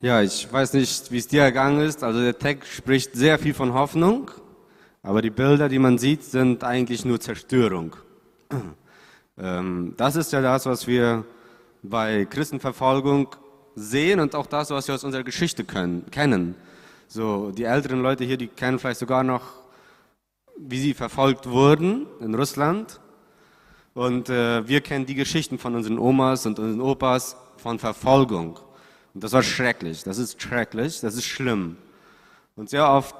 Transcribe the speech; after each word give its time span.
Ja, 0.00 0.22
ich 0.22 0.52
weiß 0.52 0.74
nicht, 0.74 1.10
wie 1.10 1.18
es 1.18 1.26
dir 1.26 1.42
ergangen 1.42 1.80
ist. 1.80 2.04
Also 2.04 2.20
der 2.20 2.38
Text 2.38 2.72
spricht 2.72 3.16
sehr 3.16 3.36
viel 3.36 3.52
von 3.52 3.74
Hoffnung, 3.74 4.30
aber 5.02 5.22
die 5.22 5.30
Bilder, 5.30 5.68
die 5.68 5.80
man 5.80 5.98
sieht, 5.98 6.22
sind 6.22 6.62
eigentlich 6.62 7.04
nur 7.04 7.20
Zerstörung. 7.20 7.96
Ähm, 9.40 9.94
das 9.96 10.16
ist 10.16 10.32
ja 10.32 10.40
das, 10.40 10.66
was 10.66 10.88
wir 10.88 11.24
bei 11.84 12.24
Christenverfolgung 12.24 13.36
sehen 13.76 14.18
und 14.18 14.34
auch 14.34 14.46
das, 14.46 14.70
was 14.70 14.88
wir 14.88 14.96
aus 14.96 15.04
unserer 15.04 15.22
Geschichte 15.22 15.62
können, 15.62 16.10
kennen. 16.10 16.56
So, 17.06 17.52
die 17.52 17.62
älteren 17.62 18.02
Leute 18.02 18.24
hier, 18.24 18.36
die 18.36 18.48
kennen 18.48 18.80
vielleicht 18.80 18.98
sogar 18.98 19.22
noch, 19.22 19.44
wie 20.56 20.80
sie 20.80 20.92
verfolgt 20.92 21.48
wurden 21.48 22.08
in 22.18 22.34
Russland. 22.34 22.98
Und 23.94 24.28
äh, 24.28 24.66
wir 24.66 24.80
kennen 24.80 25.06
die 25.06 25.14
Geschichten 25.14 25.56
von 25.56 25.76
unseren 25.76 26.00
Omas 26.00 26.44
und 26.44 26.58
unseren 26.58 26.80
Opas 26.80 27.36
von 27.58 27.78
Verfolgung. 27.78 28.58
Und 29.14 29.24
das 29.24 29.32
war 29.32 29.42
schrecklich, 29.42 30.04
das 30.04 30.18
ist 30.18 30.40
schrecklich, 30.40 31.00
das 31.00 31.14
ist 31.14 31.24
schlimm. 31.24 31.76
Und 32.56 32.70
sehr 32.70 32.88
oft 32.88 33.14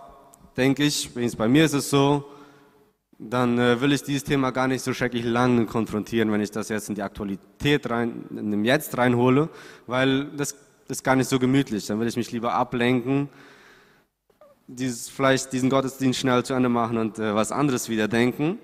denke 0.57 0.85
ich, 0.85 1.11
bei 1.37 1.49
mir 1.49 1.65
ist 1.65 1.73
es 1.73 1.91
so, 1.91 2.25
dann 3.19 3.59
äh, 3.59 3.81
will 3.81 3.93
ich 3.93 4.03
dieses 4.03 4.23
Thema 4.25 4.53
gar 4.53 4.69
nicht 4.69 4.83
so 4.83 4.95
schrecklich 4.95 5.25
lange 5.25 5.67
konfrontieren, 5.67 6.31
wenn 6.31 6.41
ich 6.41 6.53
das 6.53 6.69
jetzt 6.69 6.89
in 6.89 6.95
die 6.95 7.03
Aktualität 7.03 7.91
rein, 7.91 8.25
in 8.31 8.51
dem 8.51 8.65
Jetzt 8.65 8.97
reinhole, 8.97 9.49
weil 9.87 10.27
das 10.37 10.55
ist 10.89 11.03
gar 11.03 11.17
nicht 11.17 11.29
so 11.29 11.39
gemütlich. 11.39 11.87
Dann 11.87 11.99
will 11.99 12.07
ich 12.07 12.17
mich 12.17 12.31
lieber 12.31 12.55
ablenken, 12.55 13.29
dieses, 14.69 15.09
vielleicht 15.09 15.53
diesen 15.53 15.71
Gottesdienst 15.71 16.21
schnell 16.21 16.45
zu 16.45 16.55
Ende 16.55 16.69
machen 16.69 16.99
und 16.99 17.19
äh, 17.19 17.35
was 17.35 17.51
anderes 17.51 17.89
wieder 17.89 18.07
denken. 18.07 18.59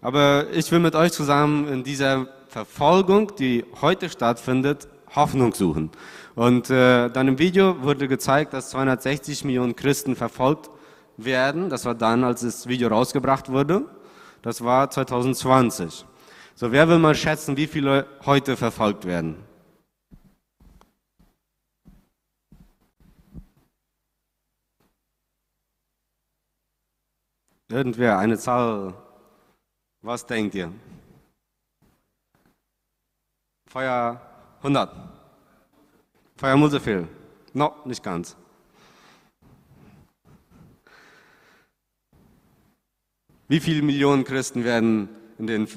Aber 0.00 0.46
ich 0.52 0.70
will 0.70 0.78
mit 0.78 0.94
euch 0.94 1.12
zusammen 1.12 1.68
in 1.68 1.84
dieser 1.84 2.28
Verfolgung, 2.48 3.34
die 3.36 3.64
heute 3.82 4.08
stattfindet, 4.08 4.88
Hoffnung 5.14 5.54
suchen. 5.54 5.90
Und 6.34 6.70
äh, 6.70 7.08
dann 7.10 7.28
im 7.28 7.38
Video 7.38 7.82
wurde 7.82 8.08
gezeigt, 8.08 8.52
dass 8.52 8.70
260 8.70 9.44
Millionen 9.44 9.76
Christen 9.76 10.16
verfolgt 10.16 10.70
werden. 11.16 11.68
Das 11.68 11.84
war 11.84 11.94
dann, 11.94 12.24
als 12.24 12.42
das 12.42 12.68
Video 12.68 12.88
rausgebracht 12.88 13.50
wurde. 13.50 13.86
Das 14.42 14.62
war 14.62 14.90
2020. 14.90 16.06
So, 16.54 16.72
wer 16.72 16.88
will 16.88 16.98
mal 16.98 17.14
schätzen, 17.14 17.56
wie 17.56 17.66
viele 17.66 18.06
heute 18.24 18.56
verfolgt 18.56 19.04
werden? 19.04 19.36
Irgendwer, 27.70 28.18
eine 28.18 28.38
Zahl. 28.38 28.94
Was 30.00 30.24
denkt 30.24 30.54
ihr? 30.54 30.72
Feuer 33.68 34.27
100. 34.58 34.90
Feuer 36.36 36.56
Musefiel. 36.56 37.08
No, 37.52 37.74
nicht 37.84 38.02
ganz. 38.02 38.36
Wie 43.48 43.60
viele 43.60 43.82
Millionen 43.82 44.24
Christen 44.24 44.64
werden 44.64 45.08
in 45.38 45.46
den 45.46 45.68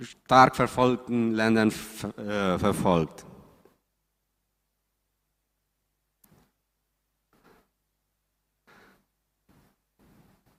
stark 0.00 0.56
verfolgten 0.56 1.32
Ländern 1.32 1.68
äh, 1.68 2.58
verfolgt? 2.58 3.26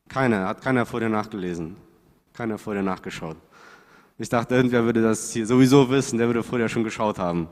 Keiner, 0.10 0.48
hat 0.48 0.62
keiner 0.62 0.86
vorher 0.86 1.10
nachgelesen. 1.10 1.76
Keiner 2.34 2.58
vorher 2.58 2.84
nachgeschaut. 2.84 3.38
Ich 4.22 4.28
dachte, 4.28 4.54
irgendwer 4.54 4.84
würde 4.84 5.02
das 5.02 5.32
hier 5.32 5.48
sowieso 5.48 5.90
wissen, 5.90 6.18
der 6.18 6.28
würde 6.28 6.44
vorher 6.44 6.68
schon 6.68 6.84
geschaut 6.84 7.18
haben. 7.18 7.48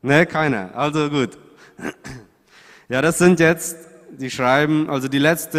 Ne, 0.00 0.26
keiner. 0.26 0.70
Also 0.74 1.10
gut. 1.10 1.38
Ja, 2.90 3.02
das 3.02 3.18
sind 3.18 3.38
jetzt 3.38 3.76
die 4.10 4.30
schreiben, 4.30 4.88
also 4.88 5.08
die 5.08 5.18
letzte 5.18 5.58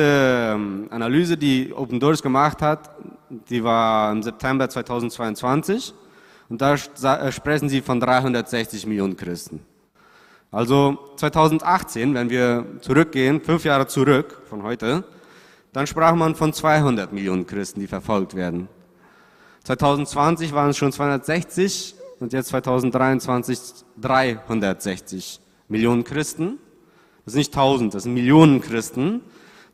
ähm, 0.55 0.87
Analyse, 0.89 1.37
die 1.37 1.71
Open 1.75 1.99
Doors 1.99 2.23
gemacht 2.23 2.59
hat, 2.63 2.89
die 3.29 3.63
war 3.63 4.11
im 4.11 4.23
September 4.23 4.67
2022 4.67 5.93
und 6.49 6.59
da 6.59 6.73
äh, 6.73 7.31
sprechen 7.31 7.69
sie 7.69 7.81
von 7.81 7.99
360 7.99 8.87
Millionen 8.87 9.15
Christen. 9.15 9.59
Also 10.49 10.97
2018, 11.17 12.15
wenn 12.15 12.31
wir 12.31 12.65
zurückgehen, 12.81 13.41
fünf 13.41 13.63
Jahre 13.63 13.85
zurück 13.85 14.41
von 14.49 14.63
heute, 14.63 15.03
dann 15.71 15.85
sprach 15.85 16.15
man 16.15 16.33
von 16.33 16.51
200 16.51 17.13
Millionen 17.13 17.45
Christen, 17.45 17.79
die 17.79 17.87
verfolgt 17.87 18.35
werden. 18.35 18.67
2020 19.63 20.53
waren 20.53 20.69
es 20.69 20.77
schon 20.77 20.91
260 20.91 21.95
und 22.19 22.33
jetzt 22.33 22.49
2023 22.49 23.59
360 23.99 25.39
Millionen 25.67 26.03
Christen. 26.03 26.57
Das 27.25 27.33
sind 27.33 27.39
nicht 27.39 27.53
tausend, 27.53 27.93
das 27.93 28.03
sind 28.03 28.13
Millionen 28.13 28.61
Christen, 28.61 29.21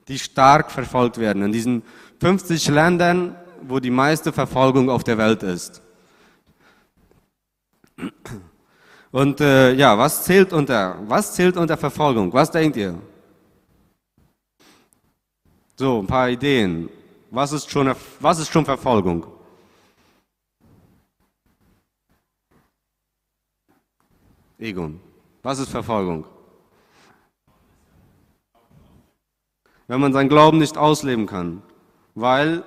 die 0.07 0.19
stark 0.19 0.71
verfolgt 0.71 1.17
werden. 1.17 1.43
In 1.43 1.51
diesen 1.51 1.83
50 2.19 2.67
Ländern, 2.67 3.35
wo 3.61 3.79
die 3.79 3.91
meiste 3.91 4.31
Verfolgung 4.33 4.89
auf 4.89 5.03
der 5.03 5.17
Welt 5.17 5.43
ist. 5.43 5.81
Und 9.11 9.39
äh, 9.39 9.73
ja, 9.73 9.97
was 9.97 10.25
zählt 10.25 10.51
unter, 10.51 10.97
was 11.07 11.33
zählt 11.33 11.55
unter 11.55 11.77
Verfolgung? 11.77 12.33
Was 12.33 12.51
denkt 12.51 12.75
ihr? 12.75 12.95
So, 15.77 15.99
ein 15.99 16.07
paar 16.07 16.29
Ideen. 16.29 16.89
Was 17.31 17.51
ist 17.53 17.69
schon, 17.69 17.93
was 18.19 18.39
ist 18.39 18.51
schon 18.51 18.65
Verfolgung? 18.65 19.25
Egon. 24.57 24.99
Was 25.43 25.59
ist 25.59 25.69
Verfolgung? 25.69 26.25
wenn 29.87 29.99
man 29.99 30.13
seinen 30.13 30.29
Glauben 30.29 30.57
nicht 30.57 30.77
ausleben 30.77 31.27
kann, 31.27 31.61
weil, 32.15 32.63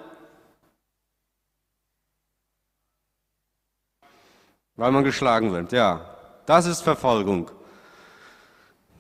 weil 4.76 4.92
man 4.92 5.04
geschlagen 5.04 5.52
wird. 5.52 5.72
Ja, 5.72 6.16
das 6.46 6.66
ist 6.66 6.82
Verfolgung. 6.82 7.50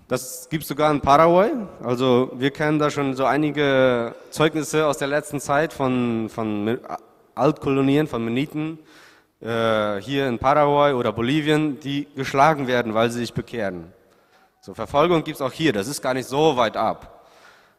Das 0.08 0.48
gibt 0.48 0.62
es 0.62 0.68
sogar 0.68 0.90
in 0.90 1.00
Paraguay. 1.00 1.50
Also 1.82 2.30
wir 2.34 2.50
kennen 2.50 2.78
da 2.78 2.90
schon 2.90 3.14
so 3.14 3.26
einige 3.26 4.14
Zeugnisse 4.30 4.86
aus 4.86 4.98
der 4.98 5.08
letzten 5.08 5.38
Zeit 5.38 5.72
von, 5.72 6.30
von 6.30 6.80
Altkolonien, 7.34 8.06
von 8.06 8.24
Meniten, 8.24 8.78
äh, 9.40 10.00
hier 10.00 10.28
in 10.28 10.38
Paraguay 10.38 10.92
oder 10.92 11.12
Bolivien, 11.12 11.78
die 11.80 12.08
geschlagen 12.14 12.66
werden, 12.66 12.94
weil 12.94 13.10
sie 13.10 13.20
sich 13.20 13.32
bekehren. 13.32 13.92
So 14.60 14.74
Verfolgung 14.74 15.22
gibt 15.22 15.36
es 15.36 15.40
auch 15.40 15.52
hier. 15.52 15.72
Das 15.72 15.86
ist 15.86 16.02
gar 16.02 16.14
nicht 16.14 16.28
so 16.28 16.56
weit 16.56 16.76
ab. 16.76 17.26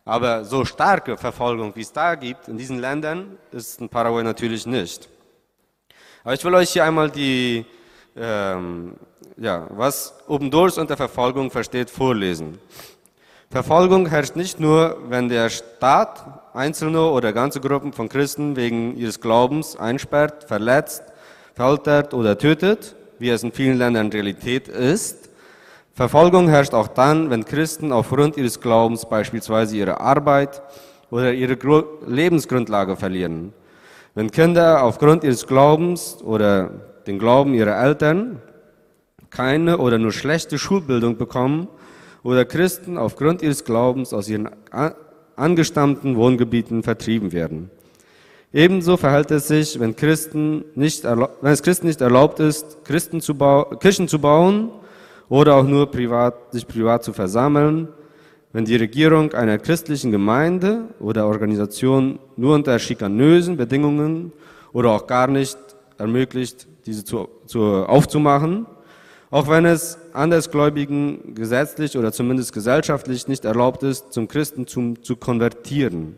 Aber 0.06 0.46
so 0.46 0.66
starke 0.66 1.18
Verfolgung, 1.18 1.75
wie 1.75 1.81
es 1.81 1.92
da 1.92 2.16
gibt 2.16 2.48
in 2.48 2.58
diesen 2.58 2.80
Ländern, 2.80 3.38
ist 3.52 3.80
in 3.81 3.90
Paraguay 3.90 4.24
natürlich 4.24 4.66
nicht. 4.66 5.09
Aber 6.24 6.34
ich 6.34 6.44
will 6.44 6.56
euch 6.56 6.72
hier 6.72 6.86
einmal 6.86 7.12
die, 7.12 7.66
ähm, 8.16 8.96
ja, 9.38 9.68
was 9.69 10.14
Doors 10.28 10.78
unter 10.78 10.98
Verfolgung 10.98 11.52
versteht, 11.52 11.90
vorlesen. 11.90 12.59
Verfolgung 13.52 14.08
herrscht 14.08 14.36
nicht 14.36 14.59
nur, 14.59 14.98
wenn 15.09 15.28
der 15.28 15.50
Staat 15.50 16.56
einzelne 16.56 17.02
oder 17.09 17.34
ganze 17.34 17.59
Gruppen 17.59 17.94
von 17.94 18.08
Christen 18.08 18.56
wegen 18.56 18.96
ihres 18.96 19.22
Glaubens 19.22 19.75
einsperrt, 19.75 20.44
verletzt, 20.44 21.03
foltert 21.59 22.14
oder 22.14 22.38
tötet, 22.38 22.96
wie 23.20 23.30
es 23.30 23.44
in 23.44 23.52
vielen 23.52 23.78
Ländern 23.78 24.08
Realität 24.08 24.70
ist, 24.70 25.30
Verfolgung 25.94 26.47
herrscht 26.47 26.74
auch 26.74 26.88
dann, 26.88 27.30
wenn 27.30 27.44
Christen 27.44 27.92
aufgrund 27.92 28.38
ihres 28.38 28.62
Glaubens 28.62 29.09
beispielsweise 29.09 29.75
ihre 29.75 30.00
Arbeit 30.00 30.62
oder 31.12 31.34
ihre 31.34 31.58
Lebensgrundlage 32.08 32.96
verlieren. 32.96 33.52
Wenn 34.16 34.31
Kinder 34.31 34.84
aufgrund 34.84 35.25
ihres 35.25 35.46
Glaubens 35.48 36.19
oder 36.24 36.72
den 37.08 37.19
Glauben 37.19 37.53
ihrer 37.53 37.78
Eltern 37.78 38.42
keine 39.30 39.80
oder 39.80 39.98
nur 39.98 40.14
schlechte 40.14 40.58
Schulbildung 40.58 41.18
bekommen 41.18 41.68
oder 42.24 42.46
Christen 42.46 42.98
aufgrund 42.98 43.42
ihres 43.42 43.66
Glaubens 43.66 44.13
aus 44.13 44.30
ihren 44.30 44.50
angestammten 45.36 46.16
Wohngebieten 46.16 46.83
vertrieben 46.83 47.33
werden. 47.33 47.69
Ebenso 48.51 48.98
verhält 48.98 49.30
es 49.30 49.48
sich, 49.48 49.80
wenn, 49.80 49.96
Christen 49.96 50.66
nicht 50.74 51.04
wenn 51.04 51.51
es 51.51 51.62
Christen 51.62 51.86
nicht 51.86 52.01
erlaubt 52.01 52.40
ist, 52.40 52.84
Christen 52.84 53.22
zu 53.22 53.36
Kirchen 53.80 54.07
zu 54.07 54.19
bauen 54.19 54.72
oder 55.30 55.56
auch 55.56 55.66
nur 55.66 55.92
privat, 55.92 56.51
sich 56.51 56.68
privat 56.68 57.04
zu 57.04 57.13
versammeln, 57.13 57.90
wenn 58.51 58.66
die 58.66 58.75
Regierung 58.75 59.34
einer 59.34 59.60
christlichen 59.60 60.12
Gemeinde 60.12 60.86
oder 61.00 61.28
Organisation 61.28 62.18
nur 62.38 62.56
unter 62.56 62.80
schikanösen 62.80 63.56
Bedingungen 63.56 64.34
oder 64.74 64.90
auch 64.92 65.06
gar 65.06 65.28
nicht 65.28 65.57
ermöglicht, 66.00 66.68
diese 66.88 67.04
zu, 67.04 67.30
zu, 67.45 67.62
aufzumachen, 67.62 68.66
auch 69.30 69.48
wenn 69.48 69.66
es 69.66 70.00
Andersgläubigen 70.13 71.36
gesetzlich 71.36 71.95
oder 71.95 72.12
zumindest 72.12 72.52
gesellschaftlich 72.54 73.28
nicht 73.28 73.45
erlaubt 73.45 73.84
ist, 73.84 74.12
zum 74.12 74.28
Christentum 74.28 75.04
zu 75.04 75.18
konvertieren 75.18 76.18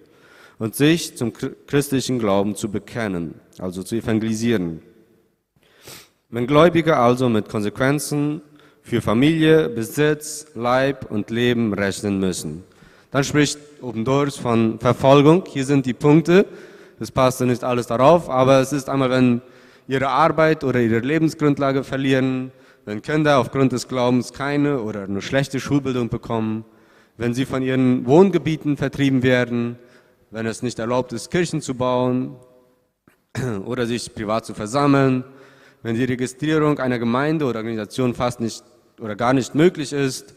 und 0.61 0.75
sich 0.75 1.17
zum 1.17 1.33
christlichen 1.65 2.19
Glauben 2.19 2.55
zu 2.55 2.69
bekennen, 2.69 3.33
also 3.57 3.81
zu 3.81 3.95
evangelisieren. 3.95 4.83
Wenn 6.29 6.45
Gläubige 6.45 6.97
also 6.97 7.29
mit 7.29 7.49
Konsequenzen 7.49 8.43
für 8.83 9.01
Familie, 9.01 9.69
Besitz, 9.69 10.45
Leib 10.53 11.09
und 11.09 11.31
Leben 11.31 11.73
rechnen 11.73 12.19
müssen. 12.19 12.63
Dann 13.09 13.23
spricht 13.23 13.57
Obendors 13.81 14.37
von 14.37 14.77
Verfolgung. 14.77 15.45
Hier 15.47 15.65
sind 15.65 15.87
die 15.87 15.95
Punkte. 15.95 16.45
Das 16.99 17.09
passt 17.09 17.41
nicht 17.41 17.63
alles 17.63 17.87
darauf, 17.87 18.29
aber 18.29 18.59
es 18.59 18.71
ist 18.71 18.87
einmal, 18.87 19.09
wenn 19.09 19.41
ihre 19.87 20.09
Arbeit 20.09 20.63
oder 20.63 20.79
ihre 20.79 20.99
Lebensgrundlage 20.99 21.83
verlieren, 21.83 22.51
wenn 22.85 23.01
Kinder 23.01 23.39
aufgrund 23.39 23.71
des 23.71 23.87
Glaubens 23.87 24.31
keine 24.31 24.81
oder 24.81 25.07
nur 25.07 25.23
schlechte 25.23 25.59
Schulbildung 25.59 26.09
bekommen, 26.09 26.65
wenn 27.17 27.33
sie 27.33 27.45
von 27.45 27.63
ihren 27.63 28.05
Wohngebieten 28.05 28.77
vertrieben 28.77 29.23
werden, 29.23 29.79
wenn 30.31 30.45
es 30.45 30.63
nicht 30.63 30.79
erlaubt 30.79 31.13
ist, 31.13 31.29
Kirchen 31.29 31.61
zu 31.61 31.75
bauen 31.75 32.35
oder 33.65 33.85
sich 33.85 34.13
privat 34.15 34.45
zu 34.45 34.53
versammeln, 34.53 35.23
wenn 35.83 35.95
die 35.95 36.05
Registrierung 36.05 36.79
einer 36.79 36.99
Gemeinde 36.99 37.45
oder 37.45 37.59
Organisation 37.59 38.13
fast 38.13 38.39
nicht 38.39 38.63
oder 38.99 39.15
gar 39.15 39.33
nicht 39.33 39.55
möglich 39.55 39.93
ist, 39.93 40.35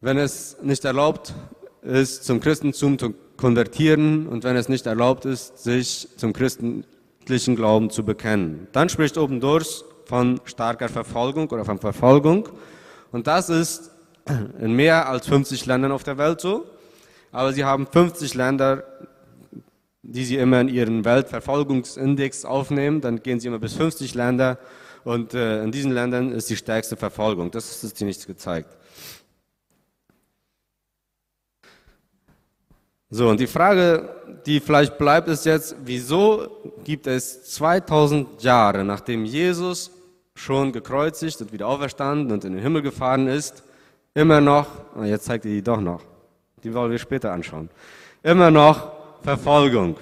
wenn 0.00 0.16
es 0.16 0.56
nicht 0.62 0.84
erlaubt 0.84 1.34
ist, 1.82 2.24
zum 2.24 2.40
Christentum 2.40 2.98
zu 2.98 3.14
konvertieren 3.36 4.26
und 4.26 4.44
wenn 4.44 4.56
es 4.56 4.68
nicht 4.68 4.86
erlaubt 4.86 5.24
ist, 5.24 5.58
sich 5.58 6.08
zum 6.16 6.32
christlichen 6.32 7.56
Glauben 7.56 7.90
zu 7.90 8.04
bekennen. 8.04 8.68
Dann 8.72 8.88
spricht 8.88 9.18
oben 9.18 9.40
durch 9.40 9.84
von 10.06 10.40
starker 10.44 10.88
Verfolgung 10.88 11.50
oder 11.50 11.64
von 11.64 11.78
Verfolgung. 11.78 12.48
Und 13.10 13.26
das 13.26 13.48
ist 13.48 13.90
in 14.60 14.72
mehr 14.74 15.08
als 15.08 15.26
50 15.26 15.66
Ländern 15.66 15.92
auf 15.92 16.04
der 16.04 16.18
Welt 16.18 16.40
so. 16.40 16.66
Aber 17.32 17.52
sie 17.52 17.64
haben 17.64 17.86
50 17.86 18.34
Länder, 18.34 18.84
die 20.02 20.24
sie 20.24 20.36
immer 20.36 20.60
in 20.60 20.68
ihren 20.68 21.04
Weltverfolgungsindex 21.04 22.44
aufnehmen. 22.44 23.00
Dann 23.00 23.22
gehen 23.22 23.40
sie 23.40 23.48
immer 23.48 23.58
bis 23.58 23.74
50 23.74 24.14
Länder. 24.14 24.58
Und 25.02 25.34
äh, 25.34 25.64
in 25.64 25.72
diesen 25.72 25.92
Ländern 25.92 26.30
ist 26.30 26.48
die 26.50 26.56
stärkste 26.56 26.96
Verfolgung. 26.96 27.50
Das 27.50 27.82
ist 27.82 27.98
hier 27.98 28.06
nicht 28.06 28.26
gezeigt. 28.26 28.76
So, 33.14 33.28
und 33.28 33.40
die 33.40 33.46
Frage, 33.46 34.08
die 34.46 34.60
vielleicht 34.60 34.96
bleibt, 34.96 35.28
ist 35.28 35.44
jetzt, 35.44 35.76
wieso 35.84 36.48
gibt 36.82 37.06
es 37.06 37.44
2000 37.44 38.42
Jahre, 38.42 38.84
nachdem 38.84 39.26
Jesus 39.26 39.90
schon 40.34 40.72
gekreuzigt 40.72 41.40
und 41.42 41.52
wieder 41.52 41.68
auferstanden 41.68 42.32
und 42.32 42.44
in 42.44 42.54
den 42.54 42.62
Himmel 42.62 42.80
gefahren 42.80 43.26
ist, 43.26 43.64
immer 44.14 44.40
noch, 44.40 44.66
jetzt 45.04 45.26
zeigt 45.26 45.44
ihr 45.44 45.50
die 45.50 45.62
doch 45.62 45.80
noch, 45.80 46.02
die 46.62 46.72
wollen 46.74 46.90
wir 46.90 46.98
später 46.98 47.32
anschauen, 47.32 47.68
immer 48.22 48.50
noch 48.50 48.92
Verfolgung. 49.22 49.96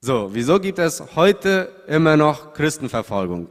So, 0.00 0.30
wieso 0.32 0.58
gibt 0.58 0.78
es 0.78 1.14
heute 1.14 1.70
immer 1.86 2.16
noch 2.16 2.54
Christenverfolgung? 2.54 3.48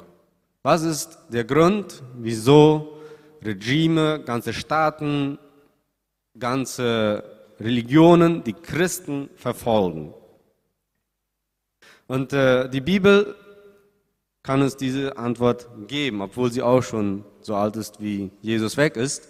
Was 0.63 0.81
ist 0.81 1.17
der 1.29 1.43
Grund, 1.43 2.01
wieso 2.17 2.99
Regime, 3.43 4.21
ganze 4.25 4.53
Staaten, 4.53 5.37
ganze 6.37 7.23
Religionen 7.59 8.43
die 8.43 8.53
Christen 8.53 9.29
verfolgen. 9.35 10.13
Und 12.07 12.33
äh, 12.33 12.69
die 12.69 12.81
Bibel 12.81 13.35
kann 14.41 14.61
uns 14.61 14.77
diese 14.77 15.17
Antwort 15.17 15.67
geben, 15.87 16.21
obwohl 16.21 16.51
sie 16.51 16.61
auch 16.61 16.81
schon 16.81 17.25
so 17.41 17.55
alt 17.55 17.75
ist, 17.75 18.01
wie 18.01 18.31
Jesus 18.41 18.77
weg 18.77 18.95
ist. 18.95 19.27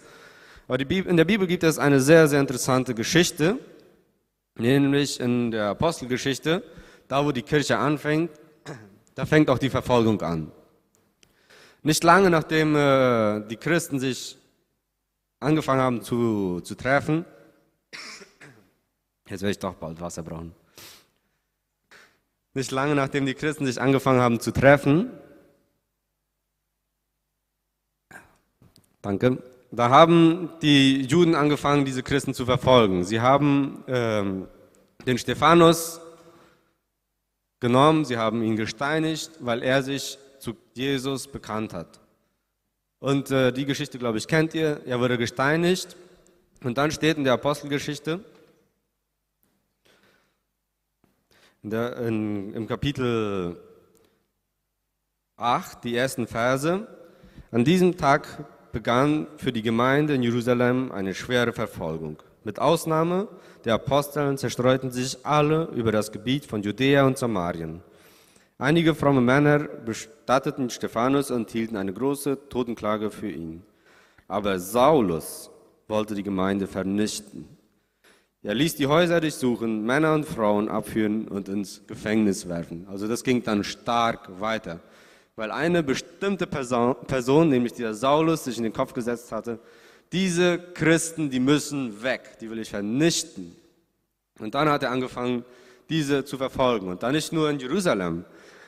Aber 0.70 0.78
Bibel, 0.84 1.10
in 1.10 1.16
der 1.16 1.24
Bibel 1.24 1.48
gibt 1.48 1.64
es 1.64 1.80
eine 1.80 1.98
sehr, 1.98 2.28
sehr 2.28 2.38
interessante 2.38 2.94
Geschichte, 2.94 3.58
nämlich 4.54 5.18
in 5.18 5.50
der 5.50 5.70
Apostelgeschichte, 5.70 6.62
da 7.08 7.24
wo 7.24 7.32
die 7.32 7.42
Kirche 7.42 7.76
anfängt, 7.76 8.30
da 9.16 9.26
fängt 9.26 9.50
auch 9.50 9.58
die 9.58 9.68
Verfolgung 9.68 10.22
an. 10.22 10.52
Nicht 11.82 12.04
lange 12.04 12.30
nachdem 12.30 12.76
äh, 12.76 13.40
die 13.48 13.56
Christen 13.56 13.98
sich 13.98 14.38
angefangen 15.40 15.80
haben 15.80 16.02
zu, 16.02 16.60
zu 16.60 16.76
treffen, 16.76 17.24
Jetzt 19.28 19.42
werde 19.42 19.50
ich 19.50 19.58
doch 19.58 19.74
bald 19.74 20.00
Wasser 20.00 20.22
brauchen. 20.22 20.54
Nicht 22.54 22.70
lange 22.70 22.94
nachdem 22.94 23.26
die 23.26 23.34
Christen 23.34 23.66
sich 23.66 23.80
angefangen 23.80 24.20
haben 24.20 24.38
zu 24.38 24.52
treffen, 24.52 25.10
danke, 29.02 29.42
da 29.72 29.88
haben 29.88 30.50
die 30.62 31.02
Juden 31.02 31.34
angefangen, 31.34 31.84
diese 31.84 32.02
Christen 32.02 32.34
zu 32.34 32.44
verfolgen. 32.44 33.04
Sie 33.04 33.20
haben 33.20 33.84
ähm, 33.86 34.48
den 35.06 35.16
Stephanus 35.16 36.00
genommen, 37.60 38.04
sie 38.04 38.16
haben 38.16 38.42
ihn 38.42 38.56
gesteinigt, 38.56 39.30
weil 39.40 39.62
er 39.62 39.82
sich 39.82 40.18
zu 40.40 40.56
Jesus 40.74 41.28
bekannt 41.28 41.72
hat. 41.72 42.00
Und 42.98 43.30
äh, 43.30 43.52
die 43.52 43.64
Geschichte, 43.64 43.98
glaube 43.98 44.18
ich, 44.18 44.26
kennt 44.26 44.54
ihr. 44.54 44.80
Er 44.86 44.98
wurde 44.98 45.16
gesteinigt. 45.16 45.96
Und 46.64 46.76
dann 46.76 46.90
steht 46.90 47.16
in 47.16 47.24
der 47.24 47.34
Apostelgeschichte, 47.34 48.20
der, 51.62 51.96
in, 51.98 52.52
im 52.54 52.66
Kapitel 52.66 53.58
8, 55.36 55.84
die 55.84 55.96
ersten 55.96 56.26
Verse. 56.26 56.86
An 57.50 57.64
diesem 57.64 57.96
Tag 57.96 58.44
begann 58.72 59.26
für 59.36 59.52
die 59.52 59.62
Gemeinde 59.62 60.14
in 60.14 60.22
Jerusalem 60.22 60.92
eine 60.92 61.14
schwere 61.14 61.52
Verfolgung. 61.52 62.22
Mit 62.44 62.58
Ausnahme 62.58 63.28
der 63.64 63.74
Aposteln 63.74 64.38
zerstreuten 64.38 64.90
sich 64.90 65.18
alle 65.24 65.68
über 65.74 65.92
das 65.92 66.10
Gebiet 66.10 66.46
von 66.46 66.62
Judäa 66.62 67.06
und 67.06 67.18
Samarien. 67.18 67.82
Einige 68.58 68.94
fromme 68.94 69.20
Männer 69.20 69.58
bestatteten 69.58 70.70
Stephanus 70.70 71.30
und 71.30 71.50
hielten 71.50 71.76
eine 71.76 71.92
große 71.92 72.48
Totenklage 72.48 73.10
für 73.10 73.30
ihn. 73.30 73.62
Aber 74.28 74.58
Saulus 74.58 75.50
wollte 75.88 76.14
die 76.14 76.22
Gemeinde 76.22 76.66
vernichten. 76.66 77.48
Er 78.42 78.54
ließ 78.54 78.76
die 78.76 78.86
Häuser 78.86 79.20
durchsuchen, 79.20 79.84
Männer 79.84 80.14
und 80.14 80.24
Frauen 80.24 80.70
abführen 80.70 81.28
und 81.28 81.48
ins 81.48 81.86
Gefängnis 81.86 82.48
werfen. 82.48 82.86
Also 82.90 83.06
das 83.06 83.22
ging 83.22 83.42
dann 83.42 83.64
stark 83.64 84.40
weiter, 84.40 84.80
weil 85.40 85.52
eine 85.52 85.82
bestimmte 85.82 86.46
Person, 86.46 86.94
Person, 87.06 87.48
nämlich 87.48 87.72
dieser 87.72 87.94
Saulus, 87.94 88.44
sich 88.44 88.58
in 88.58 88.64
den 88.64 88.74
Kopf 88.74 88.92
gesetzt 88.92 89.32
hatte, 89.32 89.58
diese 90.12 90.58
Christen, 90.58 91.30
die 91.30 91.40
müssen 91.40 92.02
weg, 92.02 92.36
die 92.42 92.50
will 92.50 92.58
ich 92.58 92.68
vernichten. 92.68 93.56
Und 94.38 94.54
dann 94.54 94.68
hat 94.68 94.82
er 94.82 94.90
angefangen, 94.90 95.46
diese 95.88 96.26
zu 96.26 96.36
verfolgen. 96.36 96.88
Und 96.88 97.02
dann 97.02 97.12
nicht 97.12 97.32
nur 97.32 97.48
in 97.48 97.58
Jerusalem. 97.58 98.26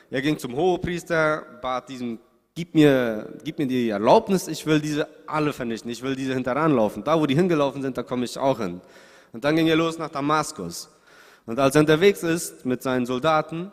Er 0.09 0.23
ging 0.23 0.39
zum 0.39 0.55
Hohepriester, 0.55 1.45
bat 1.61 1.89
diesem, 1.89 2.17
gib 2.55 2.73
mir, 2.73 3.31
gib 3.43 3.59
mir 3.59 3.67
die 3.67 3.89
Erlaubnis, 3.89 4.47
ich 4.47 4.65
will 4.65 4.79
diese 4.79 5.07
alle 5.27 5.53
vernichten, 5.53 5.91
ich 5.91 6.01
will 6.01 6.15
diese 6.15 6.33
hinteranlaufen. 6.33 7.03
Da, 7.03 7.19
wo 7.19 7.27
die 7.27 7.35
hingelaufen 7.35 7.83
sind, 7.83 7.99
da 7.99 8.01
komme 8.01 8.25
ich 8.25 8.35
auch 8.35 8.57
hin. 8.57 8.81
Und 9.31 9.43
dann 9.43 9.55
ging 9.55 9.67
er 9.67 9.75
los 9.75 9.99
nach 9.99 10.09
Damaskus. 10.09 10.89
Und 11.45 11.59
als 11.59 11.75
er 11.75 11.81
unterwegs 11.81 12.23
ist 12.23 12.65
mit 12.65 12.81
seinen 12.81 13.05
Soldaten, 13.05 13.71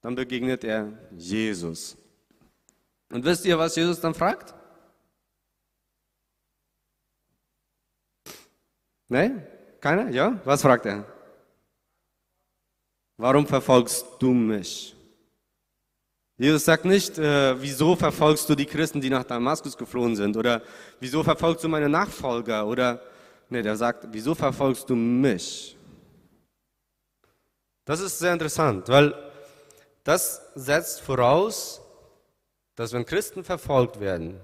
dann 0.00 0.14
begegnet 0.14 0.64
er 0.64 0.92
Jesus. 1.14 1.98
Und 3.10 3.24
wisst 3.24 3.44
ihr, 3.44 3.58
was 3.58 3.76
Jesus 3.76 4.00
dann 4.00 4.14
fragt? 4.14 4.54
Ne? 9.08 9.46
Keiner? 9.80 10.10
Ja? 10.10 10.40
Was 10.44 10.62
fragt 10.62 10.86
er? 10.86 11.04
Warum 13.16 13.46
verfolgst 13.46 14.04
du 14.18 14.32
mich? 14.32 14.94
Jesus 16.36 16.64
sagt 16.64 16.84
nicht, 16.84 17.18
äh, 17.18 17.60
wieso 17.60 17.96
verfolgst 17.96 18.48
du 18.48 18.54
die 18.54 18.66
Christen, 18.66 19.00
die 19.00 19.10
nach 19.10 19.24
Damaskus 19.24 19.76
geflohen 19.76 20.14
sind? 20.14 20.36
Oder 20.36 20.62
wieso 21.00 21.24
verfolgst 21.24 21.64
du 21.64 21.68
meine 21.68 21.88
Nachfolger? 21.88 22.66
Oder 22.66 23.00
Nee, 23.50 23.62
der 23.62 23.76
sagt, 23.76 24.06
wieso 24.10 24.34
verfolgst 24.34 24.88
du 24.90 24.94
mich? 24.94 25.76
Das 27.84 28.00
ist 28.00 28.18
sehr 28.18 28.34
interessant, 28.34 28.88
weil 28.88 29.14
das 30.04 30.42
setzt 30.54 31.00
voraus, 31.00 31.80
dass 32.78 32.92
wenn 32.92 33.04
Christen 33.04 33.42
verfolgt 33.42 33.98
werden, 33.98 34.38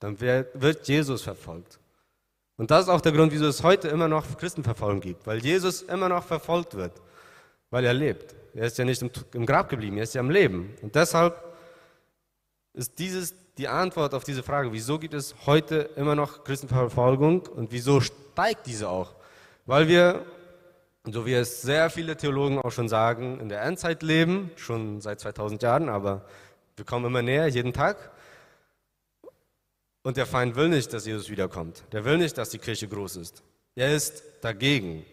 dann 0.00 0.20
wird 0.20 0.86
Jesus 0.86 1.22
verfolgt. 1.22 1.78
Und 2.58 2.70
das 2.70 2.82
ist 2.82 2.88
auch 2.90 3.00
der 3.00 3.12
Grund, 3.12 3.32
wieso 3.32 3.46
es 3.46 3.62
heute 3.62 3.88
immer 3.88 4.06
noch 4.06 4.36
Christenverfolgung 4.36 5.00
gibt, 5.00 5.26
weil 5.26 5.38
Jesus 5.38 5.80
immer 5.80 6.10
noch 6.10 6.22
verfolgt 6.24 6.74
wird, 6.74 6.92
weil 7.70 7.86
er 7.86 7.94
lebt. 7.94 8.34
Er 8.52 8.66
ist 8.66 8.76
ja 8.76 8.84
nicht 8.84 9.02
im, 9.32 9.46
Grab 9.46 9.70
geblieben, 9.70 9.96
er 9.96 10.02
ist 10.02 10.14
ja 10.14 10.20
am 10.20 10.28
Leben. 10.28 10.74
Und 10.82 10.94
deshalb 10.94 11.42
ist 12.74 12.98
dieses 12.98 13.34
die 13.56 13.66
Antwort 13.66 14.12
auf 14.12 14.24
diese 14.24 14.42
Frage, 14.42 14.74
wieso 14.74 14.98
gibt 14.98 15.14
es 15.14 15.34
heute 15.46 15.88
immer 15.96 16.14
noch 16.14 16.44
Christenverfolgung 16.44 17.46
und 17.46 17.72
wieso 17.72 18.02
steigt 18.02 18.66
diese 18.66 18.90
auch? 18.90 19.14
Weil 19.64 19.88
wir, 19.88 20.26
so 21.10 21.24
wie 21.24 21.32
es 21.32 21.62
sehr 21.62 21.88
viele 21.88 22.14
Theologen 22.14 22.58
auch 22.58 22.72
schon 22.72 22.90
sagen, 22.90 23.40
in 23.40 23.48
der 23.48 23.62
Endzeit 23.62 24.02
leben, 24.02 24.50
schon 24.56 25.00
seit 25.00 25.20
2000 25.20 25.62
Jahren, 25.62 25.88
aber 25.88 26.26
wir 26.80 26.86
kommen 26.86 27.04
immer 27.04 27.20
näher, 27.20 27.46
jeden 27.46 27.74
Tag. 27.74 28.10
Und 30.02 30.16
der 30.16 30.24
Feind 30.24 30.56
will 30.56 30.70
nicht, 30.70 30.92
dass 30.94 31.04
Jesus 31.04 31.28
wiederkommt. 31.28 31.84
Der 31.92 32.06
will 32.06 32.16
nicht, 32.16 32.38
dass 32.38 32.48
die 32.48 32.58
Kirche 32.58 32.88
groß 32.88 33.16
ist. 33.16 33.42
Er 33.74 33.94
ist 33.94 34.22
dagegen. 34.40 35.04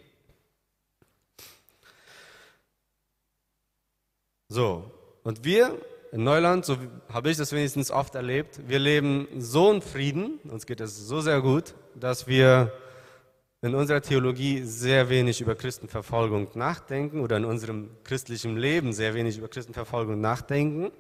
So, 4.48 4.90
und 5.24 5.44
wir 5.44 5.78
in 6.14 6.24
Neuland, 6.24 6.64
so 6.64 6.78
habe 7.12 7.30
ich 7.32 7.36
das 7.36 7.52
wenigstens 7.52 7.92
oft 7.92 8.16
erlebt, 8.16 8.62
wir 8.66 8.80
leben 8.80 9.28
so 9.38 9.70
in 9.70 9.82
Frieden, 9.82 10.40
uns 10.46 10.66
geht 10.66 10.80
es 10.80 10.98
so 10.98 11.20
sehr 11.20 11.42
gut, 11.42 11.76
dass 11.96 12.28
wir 12.28 12.72
in 13.62 13.76
unserer 13.76 14.02
Theologie 14.02 14.64
sehr 14.64 15.10
wenig 15.10 15.42
über 15.42 15.56
Christenverfolgung 15.56 16.48
nachdenken 16.54 17.20
oder 17.20 17.36
in 17.36 17.44
unserem 17.44 17.90
christlichen 18.06 18.56
Leben 18.56 18.94
sehr 18.94 19.14
wenig 19.16 19.38
über 19.38 19.50
Christenverfolgung 19.50 20.22
nachdenken, 20.22 20.94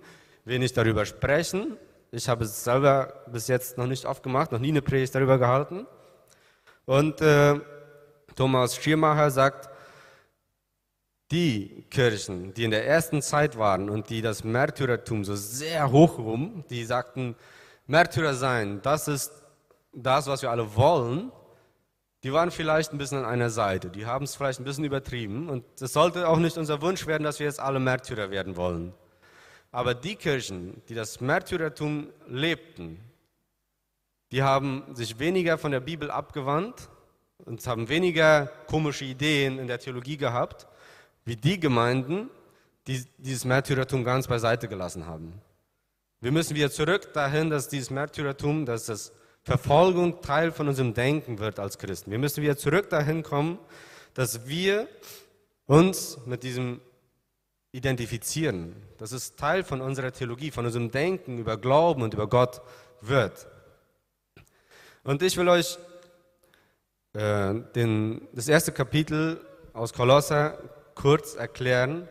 wenig 0.47 0.73
darüber 0.73 1.05
sprechen. 1.05 1.77
Ich 2.11 2.29
habe 2.29 2.45
es 2.45 2.63
selber 2.63 3.25
bis 3.31 3.47
jetzt 3.47 3.77
noch 3.77 3.85
nicht 3.85 4.05
oft 4.05 4.23
gemacht, 4.23 4.51
noch 4.51 4.59
nie 4.59 4.69
eine 4.69 4.81
Predigt 4.81 5.13
darüber 5.13 5.37
gehalten. 5.37 5.85
Und 6.85 7.21
äh, 7.21 7.59
Thomas 8.35 8.77
Schiermacher 8.77 9.29
sagt, 9.29 9.69
die 11.31 11.85
Kirchen, 11.89 12.53
die 12.53 12.63
in 12.63 12.71
der 12.71 12.87
ersten 12.87 13.21
Zeit 13.21 13.57
waren 13.57 13.89
und 13.89 14.09
die 14.09 14.21
das 14.21 14.45
Märtyrertum 14.45 15.25
so 15.25 15.35
sehr 15.35 15.91
hochhoben, 15.91 16.63
die 16.69 16.85
sagten, 16.85 17.35
Märtyrer 17.85 18.33
sein, 18.33 18.81
das 18.81 19.09
ist 19.09 19.43
das, 19.91 20.27
was 20.27 20.41
wir 20.41 20.51
alle 20.51 20.75
wollen, 20.77 21.31
die 22.23 22.31
waren 22.31 22.51
vielleicht 22.51 22.93
ein 22.93 22.97
bisschen 22.97 23.19
an 23.19 23.25
einer 23.25 23.49
Seite, 23.49 23.89
die 23.89 24.05
haben 24.05 24.23
es 24.23 24.35
vielleicht 24.35 24.59
ein 24.59 24.63
bisschen 24.63 24.85
übertrieben 24.85 25.49
und 25.49 25.65
es 25.81 25.91
sollte 25.91 26.29
auch 26.29 26.37
nicht 26.37 26.57
unser 26.57 26.81
Wunsch 26.81 27.05
werden, 27.05 27.23
dass 27.23 27.39
wir 27.39 27.47
jetzt 27.47 27.59
alle 27.59 27.79
Märtyrer 27.79 28.31
werden 28.31 28.55
wollen. 28.55 28.93
Aber 29.77 29.93
die 29.93 30.15
Kirchen, 30.15 30.81
die 30.89 30.95
das 30.95 31.21
Märtyrertum 31.21 32.07
lebten, 32.27 32.99
die 34.31 34.41
haben 34.41 34.83
sich 34.95 35.19
weniger 35.19 35.59
von 35.59 35.71
der 35.71 35.81
Bibel 35.81 36.09
abgewandt 36.09 36.89
und 37.45 37.63
haben 37.67 37.87
weniger 37.87 38.47
komische 38.65 39.05
Ideen 39.05 39.59
in 39.59 39.67
der 39.67 39.77
Theologie 39.77 40.17
gehabt, 40.17 40.65
wie 41.25 41.35
die 41.35 41.59
Gemeinden, 41.59 42.31
die 42.87 43.05
dieses 43.19 43.45
Märtyrertum 43.45 44.03
ganz 44.03 44.25
beiseite 44.25 44.67
gelassen 44.67 45.05
haben. 45.05 45.39
Wir 46.21 46.31
müssen 46.31 46.55
wieder 46.55 46.71
zurück 46.71 47.13
dahin, 47.13 47.51
dass 47.51 47.69
dieses 47.69 47.91
Märtyrertum, 47.91 48.65
dass 48.65 48.87
das 48.87 49.13
Verfolgung 49.43 50.23
Teil 50.23 50.51
von 50.51 50.69
unserem 50.69 50.95
Denken 50.95 51.37
wird 51.37 51.59
als 51.59 51.77
Christen. 51.77 52.09
Wir 52.09 52.17
müssen 52.17 52.41
wieder 52.41 52.57
zurück 52.57 52.89
dahin 52.89 53.21
kommen, 53.21 53.59
dass 54.15 54.47
wir 54.47 54.87
uns 55.67 56.17
mit 56.25 56.41
diesem 56.41 56.81
identifizieren. 57.77 58.75
Das 58.97 59.11
ist 59.11 59.37
Teil 59.37 59.63
von 59.63 59.81
unserer 59.81 60.11
Theologie, 60.11 60.49
von 60.49 60.65
unserem 60.65 60.89
Denken 60.89 61.37
über 61.37 61.57
Glauben 61.57 62.01
und 62.01 62.13
über 62.13 62.27
Gott 62.27 62.61
wird. 63.01 63.47
Und 65.03 65.21
ich 65.21 65.37
will 65.37 65.47
euch 65.47 65.77
äh, 67.13 67.53
den, 67.75 68.27
das 68.33 68.47
erste 68.47 68.71
Kapitel 68.71 69.39
aus 69.73 69.93
Kolosser 69.93 70.57
kurz 70.95 71.35
erklären, 71.35 72.09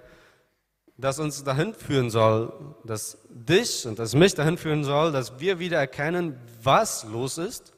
das 0.96 1.18
uns 1.18 1.42
dahin 1.42 1.74
führen 1.74 2.10
soll, 2.10 2.52
dass 2.84 3.18
dich 3.28 3.86
und 3.86 3.98
das 3.98 4.14
mich 4.14 4.34
dahin 4.34 4.56
führen 4.56 4.84
soll, 4.84 5.12
dass 5.12 5.40
wir 5.40 5.58
wieder 5.58 5.78
erkennen, 5.78 6.38
was 6.62 7.04
los 7.04 7.38
ist 7.38 7.74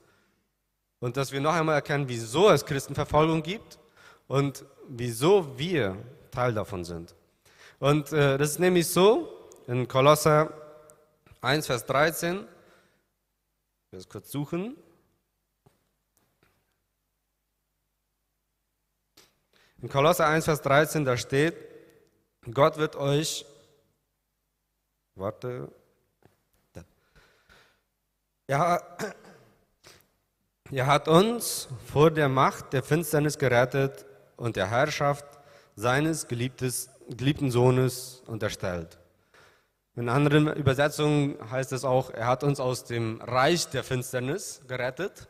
und 1.01 1.17
dass 1.17 1.33
wir 1.33 1.41
noch 1.41 1.55
einmal 1.55 1.77
erkennen, 1.77 2.05
wieso 2.07 2.51
es 2.51 2.65
Christenverfolgung 2.65 3.43
gibt 3.43 3.79
und 4.29 4.65
wieso 4.89 5.59
wir 5.59 5.97
Teil 6.31 6.53
davon 6.53 6.85
sind. 6.85 7.15
Und 7.79 8.13
äh, 8.13 8.37
das 8.39 8.51
ist 8.51 8.59
nämlich 8.59 8.89
so, 8.89 9.51
in 9.69 9.87
Kolosser 9.87 10.53
1, 11.43 11.67
Vers 11.67 11.87
13, 11.87 12.41
ich 12.41 13.93
will 13.93 14.01
es 14.01 14.09
kurz 14.09 14.33
suchen. 14.33 14.77
In 19.81 19.89
Kolosser 19.89 20.27
1, 20.27 20.47
Vers 20.47 20.61
13, 20.63 21.05
da 21.05 21.17
steht, 21.17 21.55
Gott 22.53 22.79
wird 22.79 22.97
euch, 22.97 23.47
warte, 25.15 25.71
er, 28.49 28.97
er 30.73 30.87
hat 30.87 31.07
uns 31.07 31.69
vor 31.87 32.11
der 32.11 32.29
Macht 32.29 32.73
der 32.73 32.83
Finsternis 32.83 33.39
gerettet 33.39 34.05
und 34.37 34.57
der 34.57 34.69
Herrschaft 34.69 35.38
seines 35.79 36.27
geliebtes, 36.27 36.91
geliebten 37.09 37.51
Sohnes 37.51 38.23
unterstellt. 38.27 38.99
In 39.95 40.09
anderen 40.09 40.53
Übersetzungen 40.55 41.37
heißt 41.51 41.73
es 41.73 41.85
auch, 41.85 42.11
er 42.11 42.27
hat 42.27 42.43
uns 42.45 42.61
aus 42.61 42.85
dem 42.85 43.21
Reich 43.21 43.69
der 43.69 43.85
Finsternis 43.85 44.61
gerettet 44.67 45.29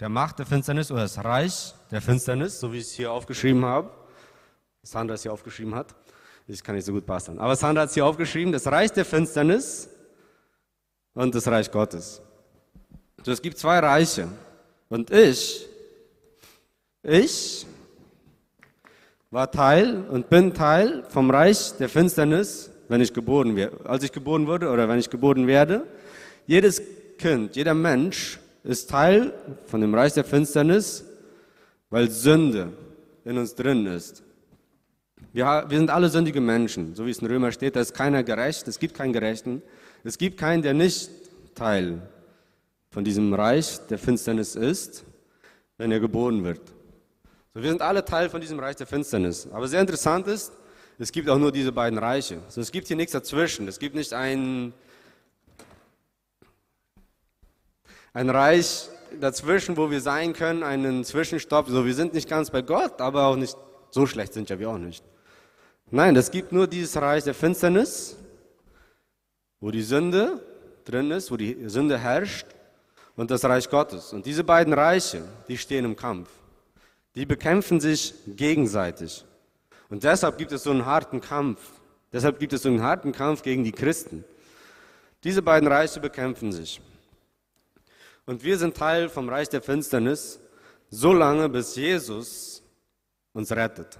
der 0.00 0.08
Macht 0.08 0.40
der 0.40 0.46
Finsternis 0.46 0.90
oder 0.90 1.02
das 1.02 1.22
Reich 1.24 1.74
der 1.92 2.02
Finsternis, 2.02 2.58
so 2.58 2.72
wie 2.72 2.78
ich 2.78 2.86
es 2.86 2.92
hier 2.92 3.12
aufgeschrieben 3.12 3.64
habe. 3.64 3.88
Sandra 4.82 5.14
es 5.14 5.22
hier 5.22 5.32
aufgeschrieben 5.32 5.76
hat. 5.76 5.94
Ich 6.48 6.60
kann 6.60 6.74
nicht 6.74 6.84
so 6.84 6.92
gut 6.92 7.06
basteln. 7.06 7.38
Aber 7.38 7.54
Sandra 7.54 7.82
hat 7.82 7.90
es 7.90 7.94
hier 7.94 8.04
aufgeschrieben, 8.04 8.52
das 8.52 8.66
Reich 8.66 8.90
der 8.90 9.04
Finsternis 9.04 9.88
und 11.14 11.32
das 11.32 11.46
Reich 11.46 11.70
Gottes. 11.70 12.20
So, 13.24 13.30
es 13.30 13.40
gibt 13.40 13.58
zwei 13.58 13.78
Reiche. 13.78 14.26
Und 14.88 15.12
ich, 15.12 15.68
ich 17.04 17.64
war 19.32 19.50
Teil 19.50 20.04
und 20.10 20.28
bin 20.28 20.52
Teil 20.52 21.04
vom 21.08 21.30
Reich 21.30 21.72
der 21.78 21.88
Finsternis, 21.88 22.70
wenn 22.88 23.00
ich 23.00 23.14
geboren 23.14 23.56
werde, 23.56 23.78
als 23.88 24.04
ich 24.04 24.12
geboren 24.12 24.46
wurde 24.46 24.68
oder 24.68 24.88
wenn 24.88 24.98
ich 24.98 25.08
geboren 25.08 25.46
werde. 25.46 25.86
Jedes 26.46 26.82
Kind, 27.16 27.56
jeder 27.56 27.72
Mensch 27.72 28.38
ist 28.62 28.90
Teil 28.90 29.32
von 29.64 29.80
dem 29.80 29.94
Reich 29.94 30.12
der 30.12 30.24
Finsternis, 30.24 31.04
weil 31.88 32.10
Sünde 32.10 32.74
in 33.24 33.38
uns 33.38 33.54
drin 33.54 33.86
ist. 33.86 34.22
Wir, 35.32 35.64
wir 35.66 35.78
sind 35.78 35.88
alle 35.88 36.10
sündige 36.10 36.42
Menschen, 36.42 36.94
so 36.94 37.06
wie 37.06 37.10
es 37.10 37.20
in 37.20 37.26
Römer 37.26 37.52
steht, 37.52 37.74
da 37.74 37.80
ist 37.80 37.94
keiner 37.94 38.22
gerecht, 38.22 38.68
es 38.68 38.78
gibt 38.78 38.94
keinen 38.94 39.14
Gerechten, 39.14 39.62
es 40.04 40.18
gibt 40.18 40.36
keinen, 40.36 40.60
der 40.60 40.74
nicht 40.74 41.08
Teil 41.54 42.02
von 42.90 43.02
diesem 43.02 43.32
Reich 43.32 43.78
der 43.88 43.98
Finsternis 43.98 44.56
ist, 44.56 45.04
wenn 45.78 45.90
er 45.90 46.00
geboren 46.00 46.44
wird. 46.44 46.60
So, 47.54 47.62
wir 47.62 47.68
sind 47.68 47.82
alle 47.82 48.04
Teil 48.04 48.30
von 48.30 48.40
diesem 48.40 48.58
Reich 48.58 48.76
der 48.76 48.86
Finsternis. 48.86 49.46
Aber 49.52 49.68
sehr 49.68 49.80
interessant 49.80 50.26
ist, 50.26 50.52
es 50.98 51.12
gibt 51.12 51.28
auch 51.28 51.38
nur 51.38 51.52
diese 51.52 51.72
beiden 51.72 51.98
Reiche. 51.98 52.40
So, 52.48 52.60
es 52.60 52.72
gibt 52.72 52.86
hier 52.86 52.96
nichts 52.96 53.12
dazwischen. 53.12 53.68
Es 53.68 53.78
gibt 53.78 53.94
nicht 53.94 54.12
einen 54.12 54.72
ein 58.14 58.28
Reich 58.28 58.88
dazwischen, 59.20 59.76
wo 59.76 59.90
wir 59.90 60.00
sein 60.00 60.32
können, 60.32 60.62
einen 60.62 61.04
Zwischenstopp. 61.04 61.68
So, 61.68 61.84
wir 61.84 61.94
sind 61.94 62.14
nicht 62.14 62.28
ganz 62.28 62.50
bei 62.50 62.62
Gott, 62.62 63.00
aber 63.00 63.26
auch 63.26 63.36
nicht 63.36 63.56
so 63.90 64.06
schlecht 64.06 64.32
sind 64.32 64.48
ja 64.50 64.58
wir 64.58 64.70
auch 64.70 64.78
nicht. 64.78 65.04
Nein, 65.90 66.16
es 66.16 66.30
gibt 66.30 66.52
nur 66.52 66.66
dieses 66.66 66.96
Reich 66.96 67.24
der 67.24 67.34
Finsternis, 67.34 68.16
wo 69.60 69.70
die 69.70 69.82
Sünde 69.82 70.42
drin 70.84 71.10
ist, 71.10 71.30
wo 71.30 71.36
die 71.36 71.68
Sünde 71.68 71.98
herrscht 71.98 72.46
und 73.16 73.30
das 73.30 73.44
Reich 73.44 73.68
Gottes. 73.68 74.12
Und 74.12 74.24
diese 74.24 74.42
beiden 74.42 74.72
Reiche, 74.72 75.22
die 75.48 75.58
stehen 75.58 75.84
im 75.84 75.96
Kampf. 75.96 76.30
Die 77.14 77.26
bekämpfen 77.26 77.80
sich 77.80 78.14
gegenseitig. 78.26 79.24
Und 79.90 80.04
deshalb 80.04 80.38
gibt 80.38 80.52
es 80.52 80.62
so 80.62 80.70
einen 80.70 80.86
harten 80.86 81.20
Kampf. 81.20 81.60
Deshalb 82.12 82.38
gibt 82.38 82.52
es 82.52 82.62
so 82.62 82.68
einen 82.68 82.82
harten 82.82 83.12
Kampf 83.12 83.42
gegen 83.42 83.64
die 83.64 83.72
Christen. 83.72 84.24
Diese 85.24 85.42
beiden 85.42 85.68
Reiche 85.68 86.00
bekämpfen 86.00 86.52
sich. 86.52 86.80
Und 88.24 88.42
wir 88.42 88.56
sind 88.56 88.76
Teil 88.76 89.08
vom 89.08 89.28
Reich 89.28 89.48
der 89.48 89.62
Finsternis, 89.62 90.40
so 90.90 91.12
lange 91.12 91.48
bis 91.48 91.76
Jesus 91.76 92.62
uns 93.32 93.50
rettet. 93.52 93.98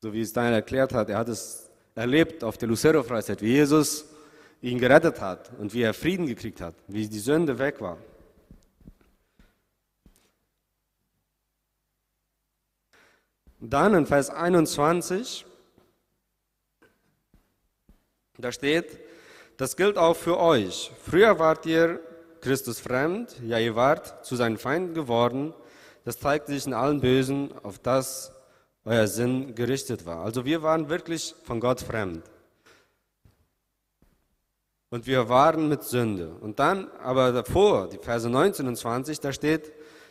So 0.00 0.12
wie 0.12 0.20
es 0.20 0.32
Daniel 0.32 0.54
erklärt 0.54 0.92
hat, 0.94 1.10
er 1.10 1.18
hat 1.18 1.28
es 1.28 1.70
erlebt 1.94 2.42
auf 2.42 2.56
der 2.58 2.68
Lucero-Freizeit, 2.68 3.42
wie 3.42 3.52
Jesus 3.52 4.06
ihn 4.62 4.78
gerettet 4.78 5.20
hat 5.20 5.50
und 5.58 5.72
wie 5.74 5.82
er 5.82 5.94
Frieden 5.94 6.26
gekriegt 6.26 6.60
hat, 6.60 6.74
wie 6.86 7.06
die 7.08 7.18
Sünde 7.18 7.58
weg 7.58 7.80
war. 7.80 7.98
Dann 13.60 13.92
in 13.92 14.06
Vers 14.06 14.30
21, 14.30 15.44
da 18.38 18.52
steht, 18.52 18.98
das 19.58 19.76
gilt 19.76 19.98
auch 19.98 20.16
für 20.16 20.38
euch. 20.38 20.90
Früher 21.04 21.38
wart 21.38 21.66
ihr 21.66 22.00
Christus 22.40 22.80
fremd, 22.80 23.36
ja 23.44 23.58
ihr 23.58 23.76
wart 23.76 24.24
zu 24.24 24.34
seinen 24.34 24.56
Feinden 24.56 24.94
geworden. 24.94 25.52
Das 26.06 26.18
zeigt 26.18 26.46
sich 26.46 26.66
in 26.66 26.72
allen 26.72 27.02
Bösen, 27.02 27.52
auf 27.62 27.78
das 27.78 28.32
euer 28.86 29.06
Sinn 29.06 29.54
gerichtet 29.54 30.06
war. 30.06 30.24
Also 30.24 30.46
wir 30.46 30.62
waren 30.62 30.88
wirklich 30.88 31.34
von 31.44 31.60
Gott 31.60 31.82
fremd. 31.82 32.24
Und 34.88 35.06
wir 35.06 35.28
waren 35.28 35.68
mit 35.68 35.82
Sünde. 35.82 36.34
Und 36.40 36.58
dann, 36.58 36.90
aber 37.02 37.30
davor, 37.32 37.90
die 37.90 37.98
Verse 37.98 38.28
19 38.28 38.66
und 38.66 38.76
20, 38.76 39.20
da 39.20 39.34
steht, 39.34 39.70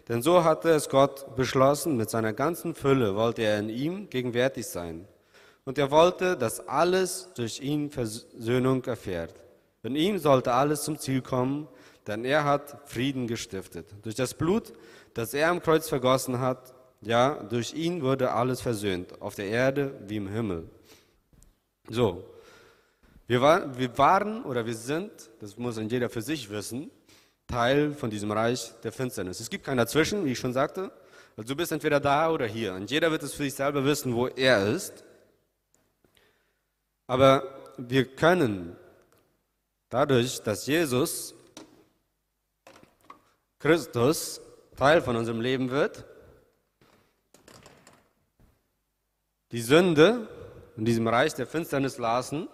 denn 0.10 0.22
so 0.22 0.44
hatte 0.44 0.70
es 0.72 0.90
Gott 0.90 1.36
beschlossen, 1.36 1.96
mit 1.96 2.10
seiner 2.10 2.34
ganzen 2.34 2.76
Fülle 2.76 3.16
wollte 3.16 3.44
er 3.44 3.60
in 3.60 3.70
ihm 3.70 4.10
gegenwärtig 4.10 4.68
sein. 4.68 5.08
Und 5.66 5.78
er 5.78 5.92
wollte, 5.92 6.36
dass 6.36 6.68
alles 6.68 7.30
durch 7.36 7.62
ihn 7.62 7.92
Versöhnung 7.92 8.84
erfährt. 8.86 9.36
In 9.84 9.96
ihm 9.96 10.18
sollte 10.18 10.52
alles 10.54 10.84
zum 10.84 10.98
Ziel 10.98 11.22
kommen, 11.22 11.68
denn 12.08 12.26
er 12.26 12.44
hat 12.44 12.90
Frieden 12.90 13.28
gestiftet. 13.28 13.86
Durch 14.02 14.16
das 14.16 14.34
Blut, 14.34 14.74
das 15.14 15.34
er 15.34 15.50
am 15.50 15.62
Kreuz 15.62 15.88
vergossen 15.88 16.40
hat, 16.40 16.74
ja, 17.02 17.44
durch 17.44 17.74
ihn 17.74 18.02
wurde 18.02 18.32
alles 18.32 18.60
versöhnt, 18.62 19.22
auf 19.22 19.36
der 19.36 19.46
Erde 19.46 19.94
wie 20.08 20.18
im 20.18 20.28
Himmel. 20.28 20.70
So, 21.88 22.24
Wir, 23.30 23.42
war, 23.42 23.78
wir 23.78 23.96
waren 23.96 24.44
oder 24.44 24.66
wir 24.66 24.74
sind, 24.74 25.12
das 25.40 25.56
muss 25.56 25.78
jeder 25.78 26.10
für 26.10 26.24
sich 26.24 26.50
wissen, 26.50 26.90
Teil 27.50 27.94
von 27.94 28.10
diesem 28.10 28.32
Reich 28.32 28.72
der 28.84 28.92
Finsternis. 28.92 29.40
Es 29.40 29.50
gibt 29.50 29.66
keinen 29.66 29.78
dazwischen, 29.78 30.24
wie 30.24 30.32
ich 30.32 30.40
schon 30.40 30.54
sagte. 30.54 30.92
Also 31.36 31.54
du 31.54 31.56
bist 31.56 31.72
entweder 31.72 32.00
da 32.00 32.30
oder 32.30 32.46
hier. 32.46 32.74
Und 32.74 32.92
jeder 32.92 33.12
wird 33.12 33.24
es 33.24 33.34
für 33.34 33.44
sich 33.44 33.56
selber 33.56 33.84
wissen, 33.84 34.14
wo 34.14 34.28
er 34.28 34.68
ist. 34.68 35.04
Aber 37.08 37.44
wir 37.78 38.06
können 38.16 38.76
dadurch, 39.90 40.42
dass 40.44 40.68
Jesus 40.68 41.34
Christus 43.58 44.42
Teil 44.78 45.02
von 45.02 45.16
unserem 45.16 45.42
Leben 45.42 45.72
wird, 45.72 46.06
die 49.52 49.62
Sünde 49.62 50.28
in 50.78 50.86
diesem 50.86 51.08
Reich 51.08 51.34
der 51.34 51.48
Finsternis 51.48 51.98
lassen 51.98 52.48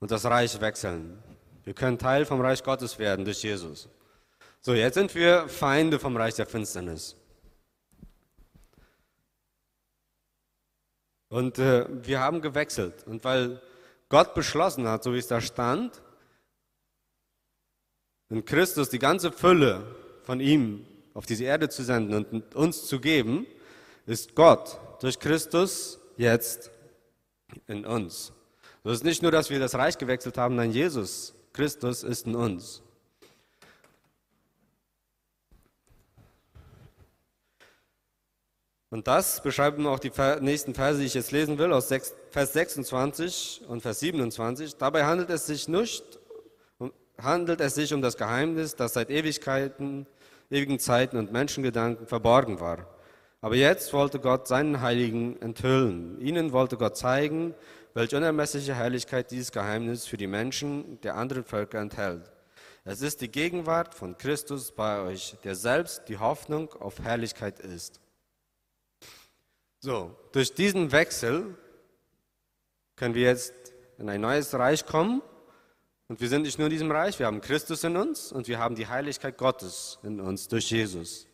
und 0.00 0.10
das 0.10 0.24
Reich 0.24 0.60
wechseln. 0.60 1.22
Wir 1.70 1.74
können 1.76 1.98
Teil 1.98 2.26
vom 2.26 2.40
Reich 2.40 2.64
Gottes 2.64 2.98
werden 2.98 3.24
durch 3.24 3.44
Jesus. 3.44 3.88
So, 4.60 4.74
jetzt 4.74 4.94
sind 4.94 5.14
wir 5.14 5.46
Feinde 5.46 6.00
vom 6.00 6.16
Reich 6.16 6.34
der 6.34 6.46
Finsternis. 6.46 7.14
Und 11.28 11.60
äh, 11.60 11.86
wir 12.04 12.18
haben 12.18 12.40
gewechselt. 12.40 13.06
Und 13.06 13.22
weil 13.22 13.62
Gott 14.08 14.34
beschlossen 14.34 14.88
hat, 14.88 15.04
so 15.04 15.14
wie 15.14 15.18
es 15.18 15.28
da 15.28 15.40
stand, 15.40 16.02
in 18.30 18.44
Christus 18.44 18.88
die 18.88 18.98
ganze 18.98 19.30
Fülle 19.30 19.94
von 20.24 20.40
ihm 20.40 20.84
auf 21.14 21.24
diese 21.24 21.44
Erde 21.44 21.68
zu 21.68 21.84
senden 21.84 22.24
und 22.24 22.56
uns 22.56 22.88
zu 22.88 22.98
geben, 22.98 23.46
ist 24.06 24.34
Gott 24.34 24.76
durch 25.00 25.20
Christus 25.20 26.00
jetzt 26.16 26.72
in 27.68 27.86
uns. 27.86 28.32
Es 28.82 28.94
ist 28.94 29.04
nicht 29.04 29.22
nur, 29.22 29.30
dass 29.30 29.50
wir 29.50 29.60
das 29.60 29.76
Reich 29.76 29.98
gewechselt 29.98 30.36
haben, 30.36 30.56
nein, 30.56 30.72
Jesus 30.72 31.36
Christus 31.52 32.02
ist 32.02 32.26
in 32.26 32.36
uns. 32.36 32.82
Und 38.92 39.06
das 39.06 39.40
beschreiben 39.40 39.86
auch 39.86 40.00
die 40.00 40.10
nächsten 40.40 40.74
Verse, 40.74 40.98
die 40.98 41.06
ich 41.06 41.14
jetzt 41.14 41.30
lesen 41.30 41.58
will, 41.58 41.72
aus 41.72 41.86
Vers 41.86 42.52
26 42.52 43.62
und 43.68 43.82
Vers 43.82 44.00
27. 44.00 44.76
Dabei 44.76 45.04
handelt 45.04 45.30
es 45.30 45.46
sich 45.46 45.68
nicht, 45.68 46.18
handelt 47.16 47.60
es 47.60 47.76
sich 47.76 47.94
um 47.94 48.02
das 48.02 48.16
Geheimnis, 48.16 48.74
das 48.74 48.94
seit 48.94 49.10
Ewigkeiten, 49.10 50.06
ewigen 50.50 50.80
Zeiten 50.80 51.18
und 51.18 51.30
Menschengedanken 51.30 52.08
verborgen 52.08 52.58
war. 52.58 52.86
Aber 53.40 53.54
jetzt 53.54 53.92
wollte 53.92 54.18
Gott 54.18 54.48
seinen 54.48 54.80
Heiligen 54.80 55.40
enthüllen. 55.40 56.20
Ihnen 56.20 56.50
wollte 56.52 56.76
Gott 56.76 56.96
zeigen, 56.96 57.54
welche 57.94 58.16
unermessliche 58.16 58.74
Herrlichkeit 58.74 59.30
dieses 59.30 59.52
Geheimnis 59.52 60.06
für 60.06 60.16
die 60.16 60.26
Menschen 60.26 61.00
der 61.00 61.16
anderen 61.16 61.44
Völker 61.44 61.78
enthält. 61.80 62.30
Es 62.84 63.02
ist 63.02 63.20
die 63.20 63.30
Gegenwart 63.30 63.94
von 63.94 64.16
Christus 64.16 64.72
bei 64.72 65.00
euch, 65.02 65.36
der 65.44 65.54
selbst 65.54 66.08
die 66.08 66.18
Hoffnung 66.18 66.72
auf 66.74 67.00
Herrlichkeit 67.00 67.60
ist. 67.60 68.00
So, 69.80 70.16
durch 70.32 70.54
diesen 70.54 70.92
Wechsel 70.92 71.56
können 72.96 73.14
wir 73.14 73.22
jetzt 73.22 73.54
in 73.98 74.08
ein 74.08 74.20
neues 74.20 74.54
Reich 74.54 74.84
kommen. 74.86 75.22
Und 76.08 76.20
wir 76.20 76.28
sind 76.28 76.42
nicht 76.42 76.58
nur 76.58 76.66
in 76.66 76.72
diesem 76.72 76.90
Reich, 76.90 77.18
wir 77.18 77.26
haben 77.26 77.40
Christus 77.40 77.84
in 77.84 77.96
uns 77.96 78.32
und 78.32 78.48
wir 78.48 78.58
haben 78.58 78.74
die 78.74 78.88
Heiligkeit 78.88 79.38
Gottes 79.38 79.98
in 80.02 80.20
uns 80.20 80.48
durch 80.48 80.70
Jesus. 80.70 81.26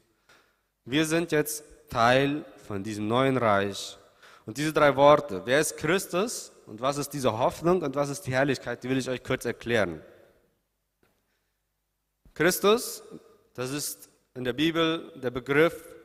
Wir 0.84 1.06
sind 1.06 1.32
jetzt 1.32 1.64
Teil 1.88 2.44
von 2.66 2.82
diesem 2.82 3.08
neuen 3.08 3.36
Reich. 3.38 3.98
Und 4.46 4.56
diese 4.56 4.72
drei 4.72 4.96
Worte, 4.96 5.42
wer 5.44 5.60
ist 5.60 5.76
Christus 5.76 6.52
und 6.66 6.80
was 6.80 6.96
ist 6.96 7.10
diese 7.10 7.36
Hoffnung 7.36 7.82
und 7.82 7.94
was 7.94 8.08
ist 8.08 8.22
die 8.22 8.32
Herrlichkeit, 8.32 8.82
die 8.82 8.88
will 8.88 8.98
ich 8.98 9.10
euch 9.10 9.22
kurz 9.22 9.44
erklären. 9.44 10.00
Christus, 12.32 13.02
das 13.54 13.70
ist 13.70 14.08
in 14.34 14.44
der 14.44 14.52
Bibel 14.52 15.12
der 15.16 15.30
Begriff 15.30 15.96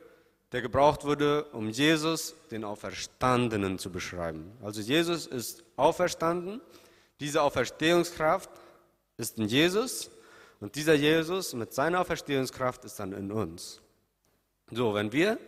der 0.52 0.60
gebraucht 0.60 1.04
wurde, 1.04 1.44
um 1.52 1.70
Jesus, 1.70 2.34
den 2.50 2.62
Auferstandenen, 2.62 3.78
zu 3.78 3.90
beschreiben. 3.90 4.52
Also 4.62 4.82
Jesus 4.82 5.26
ist 5.26 5.64
auferstanden, 5.76 6.60
diese 7.20 7.40
Auferstehungskraft 7.40 8.50
ist 9.16 9.38
in 9.38 9.46
Jesus 9.46 10.10
und 10.60 10.74
dieser 10.74 10.94
Jesus 10.94 11.54
mit 11.54 11.72
seiner 11.72 12.00
Auferstehungskraft 12.00 12.84
ist 12.84 13.00
dann 13.00 13.12
in 13.14 13.32
uns. 13.32 13.80
So, 14.70 14.92
wenn 14.94 15.12
wir 15.12 15.38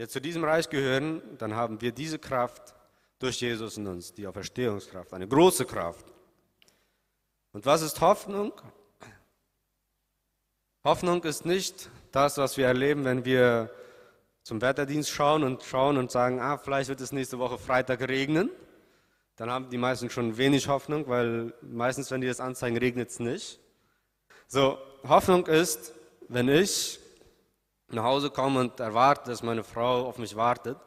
jetzt 0.00 0.14
zu 0.14 0.20
diesem 0.20 0.42
Reich 0.44 0.70
gehören, 0.70 1.20
dann 1.36 1.54
haben 1.54 1.80
wir 1.82 1.92
diese 1.92 2.18
Kraft 2.18 2.74
durch 3.18 3.38
Jesus 3.42 3.76
in 3.76 3.86
uns, 3.86 4.14
die 4.14 4.26
Auferstehungskraft, 4.26 5.12
eine 5.12 5.28
große 5.28 5.66
Kraft. 5.66 6.06
Und 7.52 7.66
was 7.66 7.82
ist 7.82 8.00
Hoffnung? 8.00 8.52
Hoffnung 10.84 11.22
ist 11.24 11.44
nicht 11.44 11.90
das, 12.12 12.38
was 12.38 12.56
wir 12.56 12.66
erleben, 12.66 13.04
wenn 13.04 13.26
wir 13.26 13.70
zum 14.42 14.62
Wetterdienst 14.62 15.10
schauen 15.10 15.44
und 15.44 15.62
schauen 15.64 15.98
und 15.98 16.10
sagen, 16.10 16.40
ah, 16.40 16.56
vielleicht 16.56 16.88
wird 16.88 17.02
es 17.02 17.12
nächste 17.12 17.38
Woche 17.38 17.58
Freitag 17.58 18.00
regnen. 18.08 18.48
Dann 19.36 19.50
haben 19.50 19.68
die 19.68 19.76
meisten 19.76 20.08
schon 20.08 20.38
wenig 20.38 20.68
Hoffnung, 20.68 21.08
weil 21.08 21.52
meistens, 21.60 22.10
wenn 22.10 22.22
die 22.22 22.26
das 22.26 22.40
anzeigen, 22.40 22.78
regnet 22.78 23.10
es 23.10 23.20
nicht. 23.20 23.60
So, 24.46 24.78
Hoffnung 25.06 25.46
ist, 25.46 25.92
wenn 26.28 26.48
ich 26.48 26.99
nach 27.92 28.04
Hause 28.04 28.30
komme 28.30 28.60
und 28.60 28.80
erwarte, 28.80 29.30
dass 29.30 29.42
meine 29.42 29.64
Frau 29.64 30.06
auf 30.06 30.18
mich 30.18 30.36
wartet, 30.36 30.78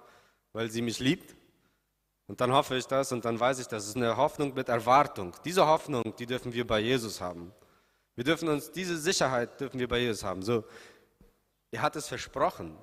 weil 0.54 0.70
sie 0.70 0.82
mich 0.82 1.00
liebt. 1.00 1.36
Und 2.28 2.40
dann 2.40 2.54
hoffe 2.54 2.76
ich 2.78 2.88
das 2.88 3.12
und 3.12 3.26
dann 3.26 3.40
weiß 3.40 3.60
ich, 3.60 3.68
das 3.68 3.88
ist 3.88 3.96
eine 3.96 4.16
Hoffnung 4.16 4.54
mit 4.54 4.70
Erwartung. 4.70 5.36
Diese 5.44 5.66
Hoffnung, 5.68 6.16
die 6.18 6.26
dürfen 6.26 6.54
wir 6.54 6.66
bei 6.66 6.80
Jesus 6.80 7.20
haben. 7.20 7.52
Wir 8.16 8.24
dürfen 8.24 8.48
uns, 8.48 8.72
diese 8.72 8.98
Sicherheit 8.98 9.60
dürfen 9.60 9.80
wir 9.80 9.88
bei 9.88 10.00
Jesus 10.00 10.24
haben. 10.24 10.42
So, 10.42 10.64
er 11.72 11.82
hat 11.82 11.96
es 11.96 12.08
versprochen 12.08 12.78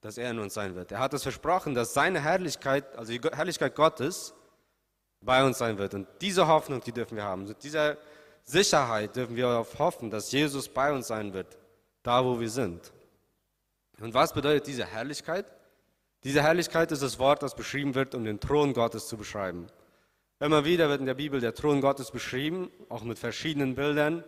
dass 0.00 0.16
er 0.16 0.30
in 0.30 0.38
uns 0.38 0.54
sein 0.54 0.74
wird. 0.74 0.92
Er 0.92 0.98
hat 0.98 1.12
es 1.14 1.22
versprochen, 1.22 1.74
dass 1.74 1.94
seine 1.94 2.20
Herrlichkeit, 2.20 2.96
also 2.96 3.12
die 3.12 3.20
Herrlichkeit 3.20 3.74
Gottes, 3.74 4.34
bei 5.22 5.44
uns 5.44 5.58
sein 5.58 5.76
wird. 5.76 5.92
Und 5.94 6.08
diese 6.20 6.46
Hoffnung, 6.46 6.80
die 6.80 6.92
dürfen 6.92 7.16
wir 7.16 7.24
haben. 7.24 7.46
Mit 7.46 7.62
dieser 7.62 7.98
Sicherheit 8.42 9.14
dürfen 9.14 9.36
wir 9.36 9.44
darauf 9.44 9.78
hoffen, 9.78 10.10
dass 10.10 10.32
Jesus 10.32 10.68
bei 10.68 10.90
uns 10.92 11.08
sein 11.08 11.32
wird, 11.34 11.58
da 12.02 12.24
wo 12.24 12.40
wir 12.40 12.48
sind. 12.48 12.90
Und 14.00 14.14
was 14.14 14.32
bedeutet 14.32 14.66
diese 14.66 14.86
Herrlichkeit? 14.86 15.52
Diese 16.24 16.42
Herrlichkeit 16.42 16.90
ist 16.92 17.02
das 17.02 17.18
Wort, 17.18 17.42
das 17.42 17.54
beschrieben 17.54 17.94
wird, 17.94 18.14
um 18.14 18.24
den 18.24 18.40
Thron 18.40 18.72
Gottes 18.72 19.08
zu 19.08 19.16
beschreiben. 19.16 19.66
Immer 20.38 20.64
wieder 20.64 20.88
wird 20.88 21.00
in 21.00 21.06
der 21.06 21.14
Bibel 21.14 21.40
der 21.40 21.54
Thron 21.54 21.80
Gottes 21.80 22.10
beschrieben, 22.10 22.70
auch 22.88 23.02
mit 23.02 23.18
verschiedenen 23.18 23.74
Bildern, 23.74 24.24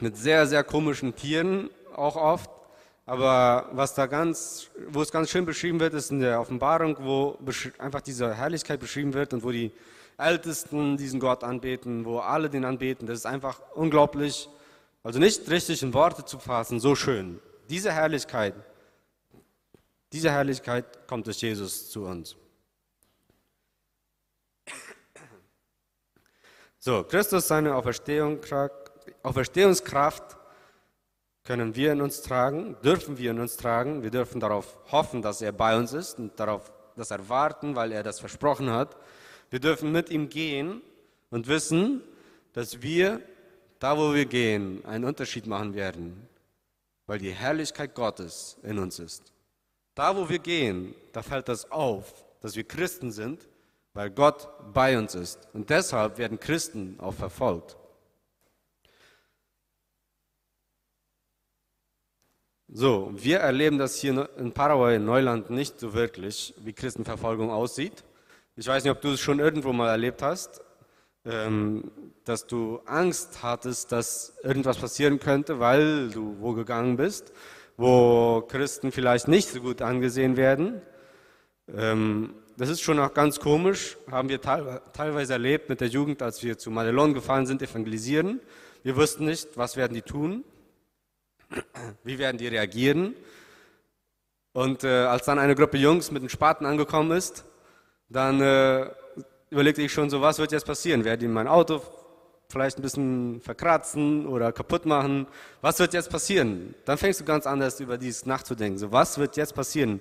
mit 0.00 0.16
sehr, 0.16 0.46
sehr 0.46 0.62
komischen 0.64 1.14
Tieren 1.14 1.70
auch 1.94 2.16
oft. 2.16 2.50
Aber 3.04 3.68
was 3.72 3.94
da 3.94 4.06
ganz, 4.06 4.70
wo 4.88 5.02
es 5.02 5.10
ganz 5.10 5.30
schön 5.30 5.44
beschrieben 5.44 5.80
wird, 5.80 5.94
ist 5.94 6.12
in 6.12 6.20
der 6.20 6.40
Offenbarung, 6.40 6.96
wo 7.00 7.36
einfach 7.78 8.00
diese 8.00 8.34
Herrlichkeit 8.34 8.78
beschrieben 8.78 9.12
wird 9.12 9.34
und 9.34 9.42
wo 9.42 9.50
die 9.50 9.72
Ältesten 10.18 10.96
diesen 10.96 11.18
Gott 11.18 11.42
anbeten, 11.42 12.04
wo 12.04 12.18
alle 12.20 12.48
den 12.48 12.64
anbeten. 12.64 13.08
Das 13.08 13.18
ist 13.18 13.26
einfach 13.26 13.60
unglaublich, 13.74 14.48
also 15.02 15.18
nicht 15.18 15.48
richtig 15.50 15.82
in 15.82 15.94
Worte 15.94 16.24
zu 16.24 16.38
fassen, 16.38 16.80
so 16.80 16.94
schön. 16.94 17.40
Diese 17.68 17.92
Herrlichkeit, 17.92 18.54
diese 20.12 20.30
Herrlichkeit 20.30 21.06
kommt 21.06 21.26
durch 21.26 21.40
Jesus 21.40 21.90
zu 21.90 22.04
uns. 22.04 22.36
So, 26.78 27.04
Christus, 27.04 27.46
seine 27.46 27.76
Auferstehung, 27.76 28.40
Auferstehungskraft 29.22 30.36
können 31.44 31.74
wir 31.76 31.92
in 31.92 32.00
uns 32.00 32.22
tragen, 32.22 32.76
dürfen 32.84 33.18
wir 33.18 33.30
in 33.30 33.40
uns 33.40 33.56
tragen. 33.56 34.02
Wir 34.02 34.10
dürfen 34.10 34.40
darauf 34.40 34.78
hoffen, 34.90 35.22
dass 35.22 35.42
er 35.42 35.52
bei 35.52 35.76
uns 35.76 35.92
ist 35.92 36.18
und 36.18 36.38
darauf 36.38 36.72
das 36.96 37.10
erwarten, 37.10 37.74
weil 37.74 37.92
er 37.92 38.02
das 38.02 38.20
versprochen 38.20 38.70
hat. 38.70 38.96
Wir 39.50 39.60
dürfen 39.60 39.92
mit 39.92 40.10
ihm 40.10 40.28
gehen 40.28 40.82
und 41.30 41.48
wissen, 41.48 42.02
dass 42.52 42.82
wir, 42.82 43.20
da 43.82 43.98
wo 43.98 44.14
wir 44.14 44.26
gehen, 44.26 44.84
einen 44.84 45.04
Unterschied 45.04 45.44
machen 45.48 45.74
werden, 45.74 46.28
weil 47.06 47.18
die 47.18 47.32
Herrlichkeit 47.32 47.96
Gottes 47.96 48.56
in 48.62 48.78
uns 48.78 49.00
ist. 49.00 49.32
Da 49.96 50.16
wo 50.16 50.28
wir 50.28 50.38
gehen, 50.38 50.94
da 51.12 51.20
fällt 51.20 51.48
das 51.48 51.68
auf, 51.72 52.24
dass 52.40 52.54
wir 52.54 52.62
Christen 52.62 53.10
sind, 53.10 53.48
weil 53.92 54.10
Gott 54.10 54.48
bei 54.72 54.96
uns 54.96 55.16
ist. 55.16 55.48
Und 55.52 55.68
deshalb 55.68 56.16
werden 56.18 56.38
Christen 56.38 56.94
auch 57.00 57.12
verfolgt. 57.12 57.76
So, 62.68 63.10
wir 63.14 63.40
erleben 63.40 63.78
das 63.78 63.98
hier 63.98 64.30
in 64.38 64.52
Paraguay, 64.52 64.94
in 64.94 65.04
Neuland, 65.04 65.50
nicht 65.50 65.80
so 65.80 65.92
wirklich, 65.92 66.54
wie 66.58 66.72
Christenverfolgung 66.72 67.50
aussieht. 67.50 68.04
Ich 68.54 68.66
weiß 68.68 68.84
nicht, 68.84 68.92
ob 68.92 69.00
du 69.00 69.08
es 69.08 69.20
schon 69.20 69.40
irgendwo 69.40 69.72
mal 69.72 69.88
erlebt 69.88 70.22
hast, 70.22 70.62
dass 71.24 72.46
du 72.48 72.80
Angst 72.84 73.42
hattest, 73.42 73.92
dass 73.92 74.34
irgendwas 74.42 74.78
passieren 74.78 75.20
könnte, 75.20 75.60
weil 75.60 76.10
du 76.10 76.36
wo 76.40 76.52
gegangen 76.52 76.96
bist, 76.96 77.32
wo 77.76 78.42
Christen 78.48 78.90
vielleicht 78.90 79.28
nicht 79.28 79.48
so 79.48 79.60
gut 79.60 79.82
angesehen 79.82 80.36
werden. 80.36 80.82
Ähm, 81.72 82.34
das 82.56 82.68
ist 82.68 82.82
schon 82.82 82.98
auch 82.98 83.14
ganz 83.14 83.40
komisch, 83.40 83.96
haben 84.10 84.28
wir 84.28 84.40
teilweise 84.40 85.32
erlebt 85.32 85.68
mit 85.68 85.80
der 85.80 85.88
Jugend, 85.88 86.22
als 86.22 86.42
wir 86.42 86.58
zu 86.58 86.70
Madelon 86.70 87.14
gefahren 87.14 87.46
sind, 87.46 87.62
evangelisieren. 87.62 88.40
Wir 88.82 88.96
wussten 88.96 89.24
nicht, 89.24 89.56
was 89.56 89.76
werden 89.76 89.94
die 89.94 90.02
tun, 90.02 90.44
wie 92.04 92.18
werden 92.18 92.36
die 92.36 92.48
reagieren. 92.48 93.14
Und 94.52 94.84
äh, 94.84 94.88
als 94.88 95.24
dann 95.24 95.38
eine 95.38 95.54
Gruppe 95.54 95.78
Jungs 95.78 96.10
mit 96.10 96.20
einem 96.20 96.28
Spaten 96.28 96.66
angekommen 96.66 97.12
ist, 97.12 97.44
dann 98.10 98.40
äh, 98.40 98.90
überlegte 99.52 99.82
ich 99.82 99.92
schon 99.92 100.08
so, 100.08 100.22
was 100.22 100.38
wird 100.38 100.50
jetzt 100.50 100.64
passieren? 100.64 101.04
Werden 101.04 101.20
die 101.20 101.28
mein 101.28 101.46
Auto 101.46 101.82
vielleicht 102.48 102.78
ein 102.78 102.82
bisschen 102.82 103.40
verkratzen 103.42 104.26
oder 104.26 104.50
kaputt 104.50 104.86
machen? 104.86 105.26
Was 105.60 105.78
wird 105.78 105.92
jetzt 105.92 106.08
passieren? 106.08 106.74
Dann 106.86 106.96
fängst 106.96 107.20
du 107.20 107.24
ganz 107.24 107.46
anders 107.46 107.78
über 107.78 107.98
dies 107.98 108.24
nachzudenken. 108.24 108.78
So, 108.78 108.90
was 108.90 109.18
wird 109.18 109.36
jetzt 109.36 109.54
passieren? 109.54 110.00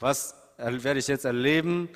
Was 0.00 0.34
werde 0.56 0.98
ich 0.98 1.06
jetzt 1.06 1.24
erleben? 1.24 1.88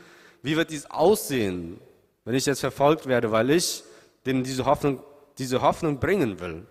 Wie 0.42 0.56
wird 0.56 0.70
dies 0.70 0.86
aussehen, 0.86 1.80
wenn 2.24 2.36
ich 2.36 2.46
jetzt 2.46 2.60
verfolgt 2.60 3.06
werde, 3.06 3.32
weil 3.32 3.50
ich 3.50 3.82
denen 4.24 4.44
diese 4.44 4.64
Hoffnung, 4.64 5.02
diese 5.38 5.60
Hoffnung 5.60 5.98
bringen 5.98 6.38
will? 6.38 6.66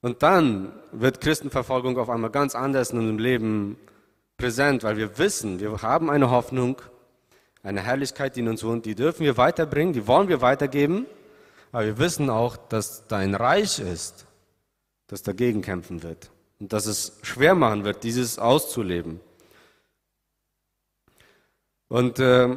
Und 0.00 0.22
dann 0.22 0.72
wird 0.92 1.20
Christenverfolgung 1.20 1.98
auf 1.98 2.08
einmal 2.08 2.30
ganz 2.30 2.54
anders 2.54 2.90
in 2.92 2.98
unserem 2.98 3.18
Leben 3.18 3.78
präsent, 4.36 4.82
weil 4.82 4.96
wir 4.96 5.18
wissen, 5.18 5.60
wir 5.60 5.82
haben 5.82 6.10
eine 6.10 6.30
Hoffnung, 6.30 6.80
eine 7.62 7.80
Herrlichkeit, 7.80 8.36
die 8.36 8.40
in 8.40 8.48
uns 8.48 8.64
wohnt, 8.64 8.86
die 8.86 8.94
dürfen 8.94 9.24
wir 9.24 9.36
weiterbringen, 9.36 9.92
die 9.92 10.06
wollen 10.06 10.28
wir 10.28 10.40
weitergeben, 10.40 11.06
aber 11.72 11.86
wir 11.86 11.98
wissen 11.98 12.30
auch, 12.30 12.56
dass 12.56 13.06
dein 13.06 13.34
Reich 13.34 13.78
ist, 13.78 14.26
das 15.06 15.22
dagegen 15.22 15.62
kämpfen 15.62 16.02
wird 16.02 16.30
und 16.60 16.72
dass 16.72 16.86
es 16.86 17.18
schwer 17.22 17.54
machen 17.54 17.84
wird, 17.84 18.04
dieses 18.04 18.38
auszuleben. 18.38 19.20
Und 21.88 22.18
äh, 22.18 22.56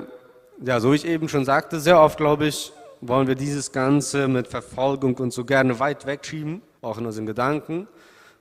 ja, 0.63 0.79
so 0.79 0.93
ich 0.93 1.05
eben 1.05 1.29
schon 1.29 1.45
sagte, 1.45 1.79
sehr 1.79 1.99
oft, 1.99 2.17
glaube 2.17 2.47
ich, 2.47 2.71
wollen 3.01 3.27
wir 3.27 3.35
dieses 3.35 3.71
Ganze 3.71 4.27
mit 4.27 4.47
Verfolgung 4.47 5.15
und 5.17 5.31
so 5.31 5.45
gerne 5.45 5.79
weit 5.79 6.05
wegschieben 6.05 6.61
auch 6.81 6.97
in 6.97 7.05
unseren 7.05 7.25
Gedanken, 7.25 7.87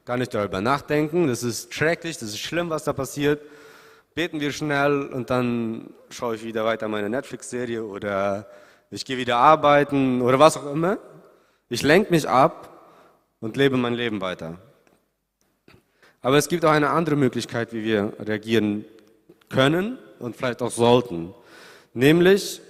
gar 0.06 0.16
nicht 0.16 0.32
darüber 0.32 0.60
nachdenken. 0.60 1.26
Das 1.26 1.42
ist 1.42 1.74
schrecklich, 1.74 2.16
das 2.16 2.30
ist 2.30 2.38
schlimm, 2.38 2.70
was 2.70 2.84
da 2.84 2.92
passiert. 2.92 3.42
Beten 4.14 4.40
wir 4.40 4.52
schnell 4.52 5.02
und 5.08 5.28
dann 5.28 5.90
schaue 6.08 6.36
ich 6.36 6.44
wieder 6.44 6.64
weiter 6.64 6.88
meine 6.88 7.10
Netflix-Serie 7.10 7.84
oder 7.84 8.48
ich 8.90 9.04
gehe 9.04 9.18
wieder 9.18 9.36
arbeiten 9.36 10.22
oder 10.22 10.38
was 10.38 10.56
auch 10.56 10.72
immer. 10.72 10.98
Ich 11.68 11.82
lenke 11.82 12.12
mich 12.12 12.26
ab 12.26 12.88
und 13.40 13.56
lebe 13.56 13.76
mein 13.76 13.94
Leben 13.94 14.20
weiter. 14.20 14.58
Aber 16.22 16.38
es 16.38 16.48
gibt 16.48 16.64
auch 16.64 16.70
eine 16.70 16.90
andere 16.90 17.16
Möglichkeit, 17.16 17.72
wie 17.72 17.84
wir 17.84 18.12
reagieren 18.20 18.84
können 19.48 19.98
und 20.20 20.36
vielleicht 20.36 20.62
auch 20.62 20.70
sollten. 20.70 21.34
Nämlich, 21.94 22.60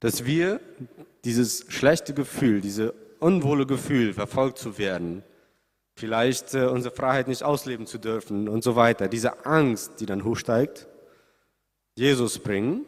dass 0.00 0.24
wir 0.24 0.60
dieses 1.24 1.66
schlechte 1.68 2.14
Gefühl, 2.14 2.62
diese 2.62 2.94
unwohle 3.20 3.66
Gefühl, 3.66 4.14
verfolgt 4.14 4.58
zu 4.58 4.78
werden, 4.78 5.22
vielleicht 5.94 6.54
äh, 6.54 6.66
unsere 6.66 6.94
Freiheit 6.94 7.28
nicht 7.28 7.42
ausleben 7.42 7.86
zu 7.86 7.98
dürfen 7.98 8.48
und 8.48 8.64
so 8.64 8.76
weiter. 8.76 9.08
Diese 9.08 9.46
Angst, 9.46 10.00
die 10.00 10.06
dann 10.06 10.24
hochsteigt, 10.24 10.86
Jesus 11.96 12.38
bringen, 12.38 12.84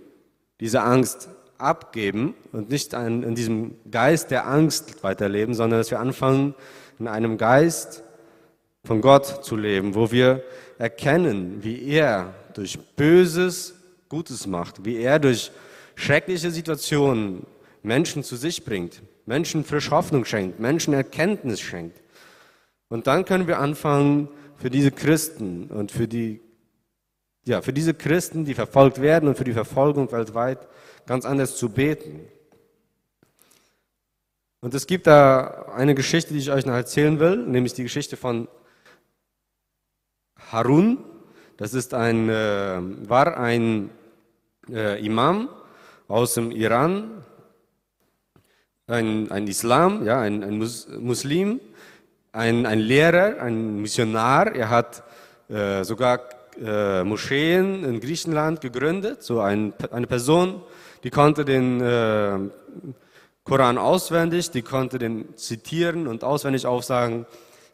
diese 0.61 0.83
Angst 0.83 1.29
abgeben 1.59 2.35
und 2.53 2.71
nicht 2.71 2.95
an, 2.95 3.23
in 3.23 3.35
diesem 3.35 3.77
Geist 3.91 4.31
der 4.31 4.47
Angst 4.47 5.03
weiterleben, 5.03 5.55
sondern 5.55 5.81
dass 5.81 5.91
wir 5.91 6.01
anfangen, 6.01 6.55
in 6.99 7.09
einem 7.09 7.39
Geist 7.39 8.03
von 8.85 9.01
Gott 9.01 9.45
zu 9.45 9.57
leben, 9.57 9.95
wo 9.95 10.11
wir 10.11 10.43
erkennen, 10.79 11.63
wie 11.63 11.89
er 11.89 12.35
durch 12.55 12.79
Böses 12.97 13.75
Gutes 14.09 14.47
macht, 14.47 14.85
wie 14.85 14.97
er 14.97 15.19
durch 15.19 15.51
schreckliche 15.97 16.51
Situationen 16.51 17.47
Menschen 17.83 18.23
zu 18.23 18.37
sich 18.37 18.65
bringt, 18.65 19.03
Menschen 19.27 19.65
frisch 19.65 19.91
Hoffnung 19.91 20.25
schenkt, 20.25 20.61
Menschen 20.61 20.95
Erkenntnis 20.95 21.61
schenkt. 21.61 22.01
Und 22.95 23.09
dann 23.09 23.25
können 23.25 23.49
wir 23.49 23.59
anfangen, 23.59 24.29
für 24.55 24.71
diese 24.71 24.93
Christen 24.93 25.65
und 25.65 25.91
für 25.91 26.07
die, 26.07 26.41
ja, 27.45 27.61
für 27.61 27.73
diese 27.73 27.93
Christen, 27.93 28.45
die 28.45 28.55
verfolgt 28.55 29.01
werden 29.01 29.29
und 29.29 29.37
für 29.37 29.43
die 29.43 29.53
Verfolgung 29.53 30.13
weltweit, 30.13 30.69
ganz 31.05 31.25
anders 31.25 31.57
zu 31.57 31.71
beten. 31.71 32.21
Und 34.61 34.75
es 34.75 34.87
gibt 34.87 35.09
da 35.09 35.73
eine 35.75 35.97
Geschichte, 35.97 36.35
die 36.35 36.39
ich 36.39 36.53
euch 36.53 36.67
noch 36.67 36.75
erzählen 36.75 37.19
will, 37.19 37.39
nämlich 37.39 37.75
die 37.75 37.83
Geschichte 37.83 38.17
von 38.17 38.47
Harun. 40.53 40.99
Das 41.57 41.75
ist 41.75 41.95
ein, 41.95 42.29
äh, 42.29 42.79
war 43.09 43.37
ein 43.37 43.91
äh, 44.71 45.05
Imam 45.05 45.49
aus 46.07 46.35
dem 46.35 46.53
Iran, 46.53 47.25
ein, 48.87 49.33
ein 49.33 49.49
Islam, 49.49 50.07
ja, 50.07 50.21
ein, 50.21 50.45
ein 50.45 50.59
Muslim, 51.01 51.59
ein, 52.35 52.67
ein 52.67 52.81
Lehrer, 52.81 53.41
ein 53.41 53.81
Missionar. 53.81 54.55
Er 54.55 54.69
hat 54.69 55.03
äh, 55.49 55.85
sogar 55.85 56.21
äh, 56.63 57.05
Moscheen 57.05 57.85
in 57.85 58.01
Griechenland 58.01 58.61
gegründet. 58.61 59.23
So 59.23 59.41
ein, 59.41 59.73
eine 59.93 60.07
Person, 60.07 60.61
die 61.05 61.11
konnte 61.11 61.45
den 61.45 61.81
äh, 61.81 62.39
Koran 63.45 63.79
auswendig, 63.79 64.51
die 64.51 64.63
konnte 64.63 64.99
den 64.99 65.37
zitieren 65.37 66.07
und 66.09 66.25
auswendig 66.25 66.67
aufsagen. 66.67 67.27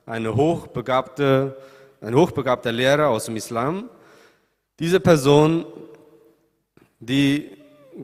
Eine 0.04 0.34
hochbegabte, 0.34 1.56
ein 2.00 2.14
hochbegabter 2.14 2.72
Lehrer 2.72 3.08
aus 3.08 3.26
dem 3.26 3.36
Islam. 3.36 3.88
Diese 4.78 5.00
Person, 5.00 5.64
die 6.98 7.50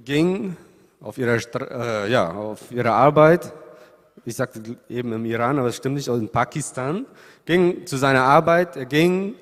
ging 0.04 0.56
auf 1.00 1.18
ihrer, 1.18 1.38
äh, 2.06 2.10
ja, 2.10 2.30
auf 2.32 2.70
ihrer 2.70 2.92
Arbeit, 2.92 3.52
ich 4.26 4.36
sagte 4.36 4.76
eben 4.88 5.12
im 5.12 5.24
Iran, 5.24 5.58
aber 5.58 5.68
es 5.68 5.76
stimmt 5.76 5.94
nicht, 5.94 6.08
in 6.08 6.28
Pakistan, 6.28 7.06
ging 7.44 7.86
zu 7.86 7.96
seiner 7.96 8.24
Arbeit, 8.24 8.76
er 8.76 8.86
ging 8.86 9.34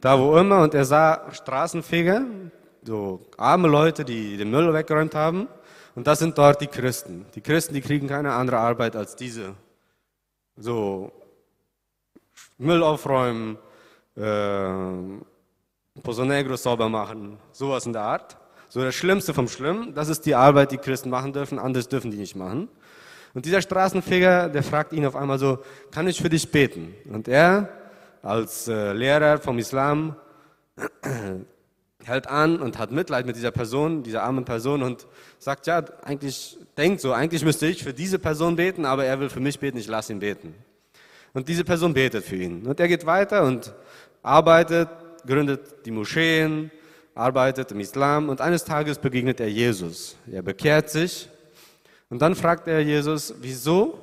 da 0.00 0.18
wo 0.18 0.36
immer 0.38 0.62
und 0.62 0.72
er 0.72 0.84
sah 0.84 1.30
Straßenfeger, 1.32 2.24
so 2.82 3.20
arme 3.36 3.68
Leute, 3.68 4.04
die 4.04 4.36
den 4.36 4.50
Müll 4.50 4.72
weggeräumt 4.72 5.14
haben. 5.14 5.48
Und 5.94 6.06
das 6.06 6.20
sind 6.20 6.38
dort 6.38 6.60
die 6.60 6.68
Christen. 6.68 7.26
Die 7.34 7.40
Christen, 7.40 7.74
die 7.74 7.80
kriegen 7.80 8.06
keine 8.06 8.32
andere 8.32 8.58
Arbeit 8.58 8.96
als 8.96 9.16
diese. 9.16 9.54
So 10.56 11.12
Müll 12.56 12.82
aufräumen, 12.82 13.58
äh, 14.16 15.20
Pozo 16.02 16.24
Negro 16.24 16.56
sauber 16.56 16.88
machen, 16.88 17.38
sowas 17.52 17.84
in 17.84 17.92
der 17.92 18.02
Art. 18.02 18.36
So 18.68 18.82
das 18.82 18.94
Schlimmste 18.94 19.34
vom 19.34 19.48
Schlimmen, 19.48 19.94
das 19.94 20.08
ist 20.08 20.24
die 20.24 20.34
Arbeit, 20.34 20.70
die 20.70 20.78
Christen 20.78 21.10
machen 21.10 21.32
dürfen, 21.32 21.58
anders 21.58 21.88
dürfen 21.88 22.10
die 22.10 22.18
nicht 22.18 22.36
machen. 22.36 22.68
Und 23.34 23.44
dieser 23.44 23.62
Straßenfeger, 23.62 24.48
der 24.48 24.62
fragt 24.62 24.92
ihn 24.92 25.06
auf 25.06 25.16
einmal 25.16 25.38
so, 25.38 25.58
kann 25.90 26.08
ich 26.08 26.20
für 26.20 26.28
dich 26.28 26.50
beten? 26.50 26.94
Und 27.12 27.28
er, 27.28 27.68
als 28.22 28.66
äh, 28.68 28.92
Lehrer 28.92 29.38
vom 29.38 29.58
Islam, 29.58 30.16
hält 32.04 32.26
an 32.28 32.60
und 32.60 32.78
hat 32.78 32.90
Mitleid 32.90 33.26
mit 33.26 33.36
dieser 33.36 33.50
Person, 33.50 34.02
dieser 34.02 34.22
armen 34.22 34.44
Person 34.44 34.82
und 34.82 35.06
sagt, 35.38 35.66
ja, 35.66 35.84
eigentlich, 36.02 36.58
denkt 36.76 37.00
so, 37.00 37.12
eigentlich 37.12 37.44
müsste 37.44 37.66
ich 37.66 37.84
für 37.84 37.92
diese 37.92 38.18
Person 38.18 38.56
beten, 38.56 38.84
aber 38.84 39.04
er 39.04 39.20
will 39.20 39.28
für 39.28 39.40
mich 39.40 39.58
beten, 39.58 39.78
ich 39.78 39.86
lasse 39.86 40.12
ihn 40.12 40.18
beten. 40.18 40.54
Und 41.32 41.48
diese 41.48 41.64
Person 41.64 41.94
betet 41.94 42.24
für 42.24 42.36
ihn. 42.36 42.66
Und 42.66 42.80
er 42.80 42.88
geht 42.88 43.06
weiter 43.06 43.44
und 43.44 43.72
arbeitet, 44.22 44.88
gründet 45.26 45.86
die 45.86 45.90
Moscheen, 45.90 46.70
arbeitet 47.14 47.70
im 47.72 47.80
Islam 47.80 48.28
und 48.28 48.40
eines 48.40 48.64
Tages 48.64 48.98
begegnet 48.98 49.40
er 49.40 49.48
Jesus. 49.48 50.16
Er 50.30 50.42
bekehrt 50.42 50.90
sich 50.90 51.28
und 52.10 52.20
dann 52.20 52.34
fragt 52.34 52.68
er 52.68 52.80
Jesus, 52.80 53.34
wieso 53.40 53.98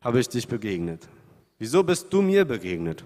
habe 0.00 0.20
ich 0.20 0.28
dich 0.28 0.46
begegnet? 0.46 1.08
Wieso 1.58 1.82
bist 1.82 2.12
du 2.12 2.20
mir 2.20 2.44
begegnet? 2.44 3.04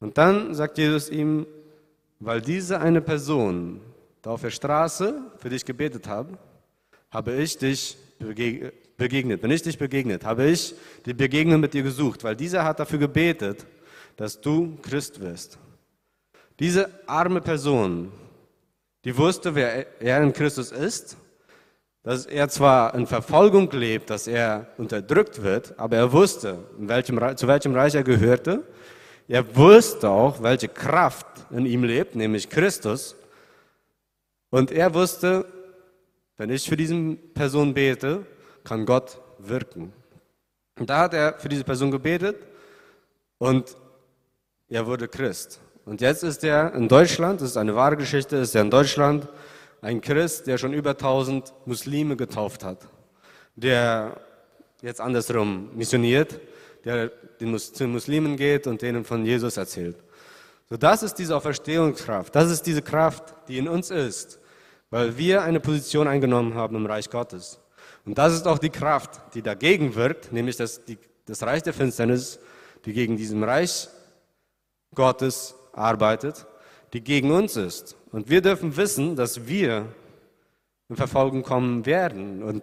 Und 0.00 0.18
dann 0.18 0.54
sagt 0.54 0.78
Jesus 0.78 1.08
ihm, 1.08 1.46
weil 2.20 2.40
diese 2.40 2.80
eine 2.80 3.00
Person 3.00 3.80
da 4.22 4.30
auf 4.30 4.42
der 4.42 4.50
Straße 4.50 5.22
für 5.38 5.48
dich 5.48 5.64
gebetet 5.64 6.06
hat, 6.08 6.26
habe 7.10 7.34
ich 7.34 7.56
dich 7.56 7.96
begegnet. 8.18 9.40
Bin 9.40 9.50
ich 9.50 9.62
dich 9.62 9.78
begegnet, 9.78 10.24
habe 10.24 10.46
ich 10.46 10.74
die 11.06 11.14
Begegnung 11.14 11.60
mit 11.60 11.74
dir 11.74 11.82
gesucht, 11.82 12.24
weil 12.24 12.36
dieser 12.36 12.64
hat 12.64 12.80
dafür 12.80 12.98
gebetet, 12.98 13.66
dass 14.16 14.40
du 14.40 14.76
Christ 14.82 15.20
wirst. 15.20 15.58
Diese 16.58 16.90
arme 17.06 17.40
Person, 17.40 18.10
die 19.04 19.16
wusste, 19.16 19.54
wer 19.54 20.02
er 20.02 20.22
in 20.22 20.32
Christus 20.32 20.72
ist, 20.72 21.16
dass 22.08 22.24
er 22.24 22.48
zwar 22.48 22.94
in 22.94 23.06
Verfolgung 23.06 23.70
lebt, 23.70 24.08
dass 24.08 24.26
er 24.26 24.66
unterdrückt 24.78 25.42
wird, 25.42 25.78
aber 25.78 25.98
er 25.98 26.10
wusste, 26.10 26.58
welchem, 26.78 27.20
zu 27.36 27.46
welchem 27.46 27.74
Reich 27.74 27.94
er 27.94 28.02
gehörte. 28.02 28.62
Er 29.28 29.44
wusste 29.54 30.08
auch, 30.08 30.42
welche 30.42 30.68
Kraft 30.68 31.26
in 31.50 31.66
ihm 31.66 31.84
lebt, 31.84 32.16
nämlich 32.16 32.48
Christus. 32.48 33.14
Und 34.48 34.70
er 34.70 34.94
wusste, 34.94 35.44
wenn 36.38 36.48
ich 36.48 36.66
für 36.66 36.78
diese 36.78 37.14
Person 37.34 37.74
bete, 37.74 38.24
kann 38.64 38.86
Gott 38.86 39.20
wirken. 39.38 39.92
Und 40.78 40.88
da 40.88 41.00
hat 41.00 41.12
er 41.12 41.34
für 41.34 41.50
diese 41.50 41.64
Person 41.64 41.90
gebetet 41.90 42.36
und 43.36 43.76
er 44.70 44.86
wurde 44.86 45.08
Christ. 45.08 45.60
Und 45.84 46.00
jetzt 46.00 46.22
ist 46.22 46.42
er 46.42 46.72
in 46.72 46.88
Deutschland, 46.88 47.42
das 47.42 47.50
ist 47.50 47.58
eine 47.58 47.76
wahre 47.76 47.98
Geschichte, 47.98 48.36
ist 48.36 48.54
er 48.54 48.62
in 48.62 48.70
Deutschland 48.70 49.28
ein 49.80 50.00
Christ, 50.00 50.46
der 50.46 50.58
schon 50.58 50.72
über 50.72 50.90
1000 50.90 51.52
Muslime 51.66 52.16
getauft 52.16 52.64
hat, 52.64 52.88
der 53.56 54.20
jetzt 54.82 55.00
andersrum 55.00 55.70
missioniert, 55.74 56.40
der 56.84 57.10
zu 57.38 57.84
den 57.84 57.92
Muslimen 57.92 58.36
geht 58.36 58.66
und 58.66 58.82
denen 58.82 59.04
von 59.04 59.24
Jesus 59.24 59.56
erzählt. 59.56 59.96
So, 60.70 60.76
das 60.76 61.02
ist 61.02 61.14
diese 61.14 61.36
Auferstehungskraft, 61.36 62.34
das 62.34 62.50
ist 62.50 62.62
diese 62.66 62.82
Kraft, 62.82 63.34
die 63.48 63.58
in 63.58 63.68
uns 63.68 63.90
ist, 63.90 64.38
weil 64.90 65.16
wir 65.16 65.42
eine 65.42 65.60
Position 65.60 66.08
eingenommen 66.08 66.54
haben 66.54 66.76
im 66.76 66.86
Reich 66.86 67.08
Gottes. 67.10 67.60
Und 68.04 68.18
das 68.18 68.34
ist 68.34 68.46
auch 68.46 68.58
die 68.58 68.70
Kraft, 68.70 69.34
die 69.34 69.42
dagegen 69.42 69.94
wirkt, 69.94 70.32
nämlich 70.32 70.56
das, 70.56 70.84
die, 70.84 70.98
das 71.26 71.42
Reich 71.42 71.62
der 71.62 71.74
Finsternis, 71.74 72.38
die 72.84 72.92
gegen 72.92 73.16
diesem 73.16 73.42
Reich 73.42 73.88
Gottes 74.94 75.54
arbeitet, 75.72 76.46
die 76.92 77.02
gegen 77.02 77.30
uns 77.30 77.56
ist. 77.56 77.96
Und 78.12 78.30
wir 78.30 78.40
dürfen 78.40 78.76
wissen, 78.76 79.16
dass 79.16 79.46
wir 79.46 79.86
in 80.88 80.96
Verfolgung 80.96 81.42
kommen 81.42 81.84
werden 81.86 82.42
und 82.42 82.62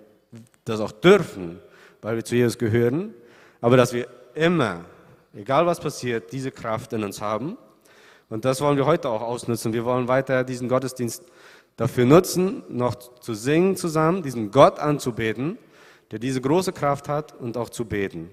das 0.65 0.79
auch 0.79 0.91
dürfen, 0.91 1.59
weil 2.01 2.15
wir 2.15 2.25
zu 2.25 2.35
Jesus 2.35 2.57
gehören, 2.57 3.13
aber 3.61 3.77
dass 3.77 3.93
wir 3.93 4.07
immer, 4.33 4.85
egal 5.33 5.65
was 5.65 5.79
passiert, 5.79 6.31
diese 6.31 6.51
Kraft 6.51 6.93
in 6.93 7.03
uns 7.03 7.21
haben. 7.21 7.57
Und 8.29 8.45
das 8.45 8.61
wollen 8.61 8.77
wir 8.77 8.85
heute 8.85 9.09
auch 9.09 9.21
ausnutzen. 9.21 9.73
Wir 9.73 9.85
wollen 9.85 10.07
weiter 10.07 10.43
diesen 10.43 10.67
Gottesdienst 10.67 11.23
dafür 11.75 12.05
nutzen, 12.05 12.63
noch 12.69 12.95
zu 13.19 13.33
singen 13.33 13.75
zusammen, 13.75 14.23
diesen 14.23 14.49
Gott 14.51 14.79
anzubeten, 14.79 15.57
der 16.11 16.19
diese 16.19 16.41
große 16.41 16.73
Kraft 16.73 17.07
hat 17.07 17.39
und 17.39 17.57
auch 17.57 17.69
zu 17.69 17.85
beten. 17.85 18.29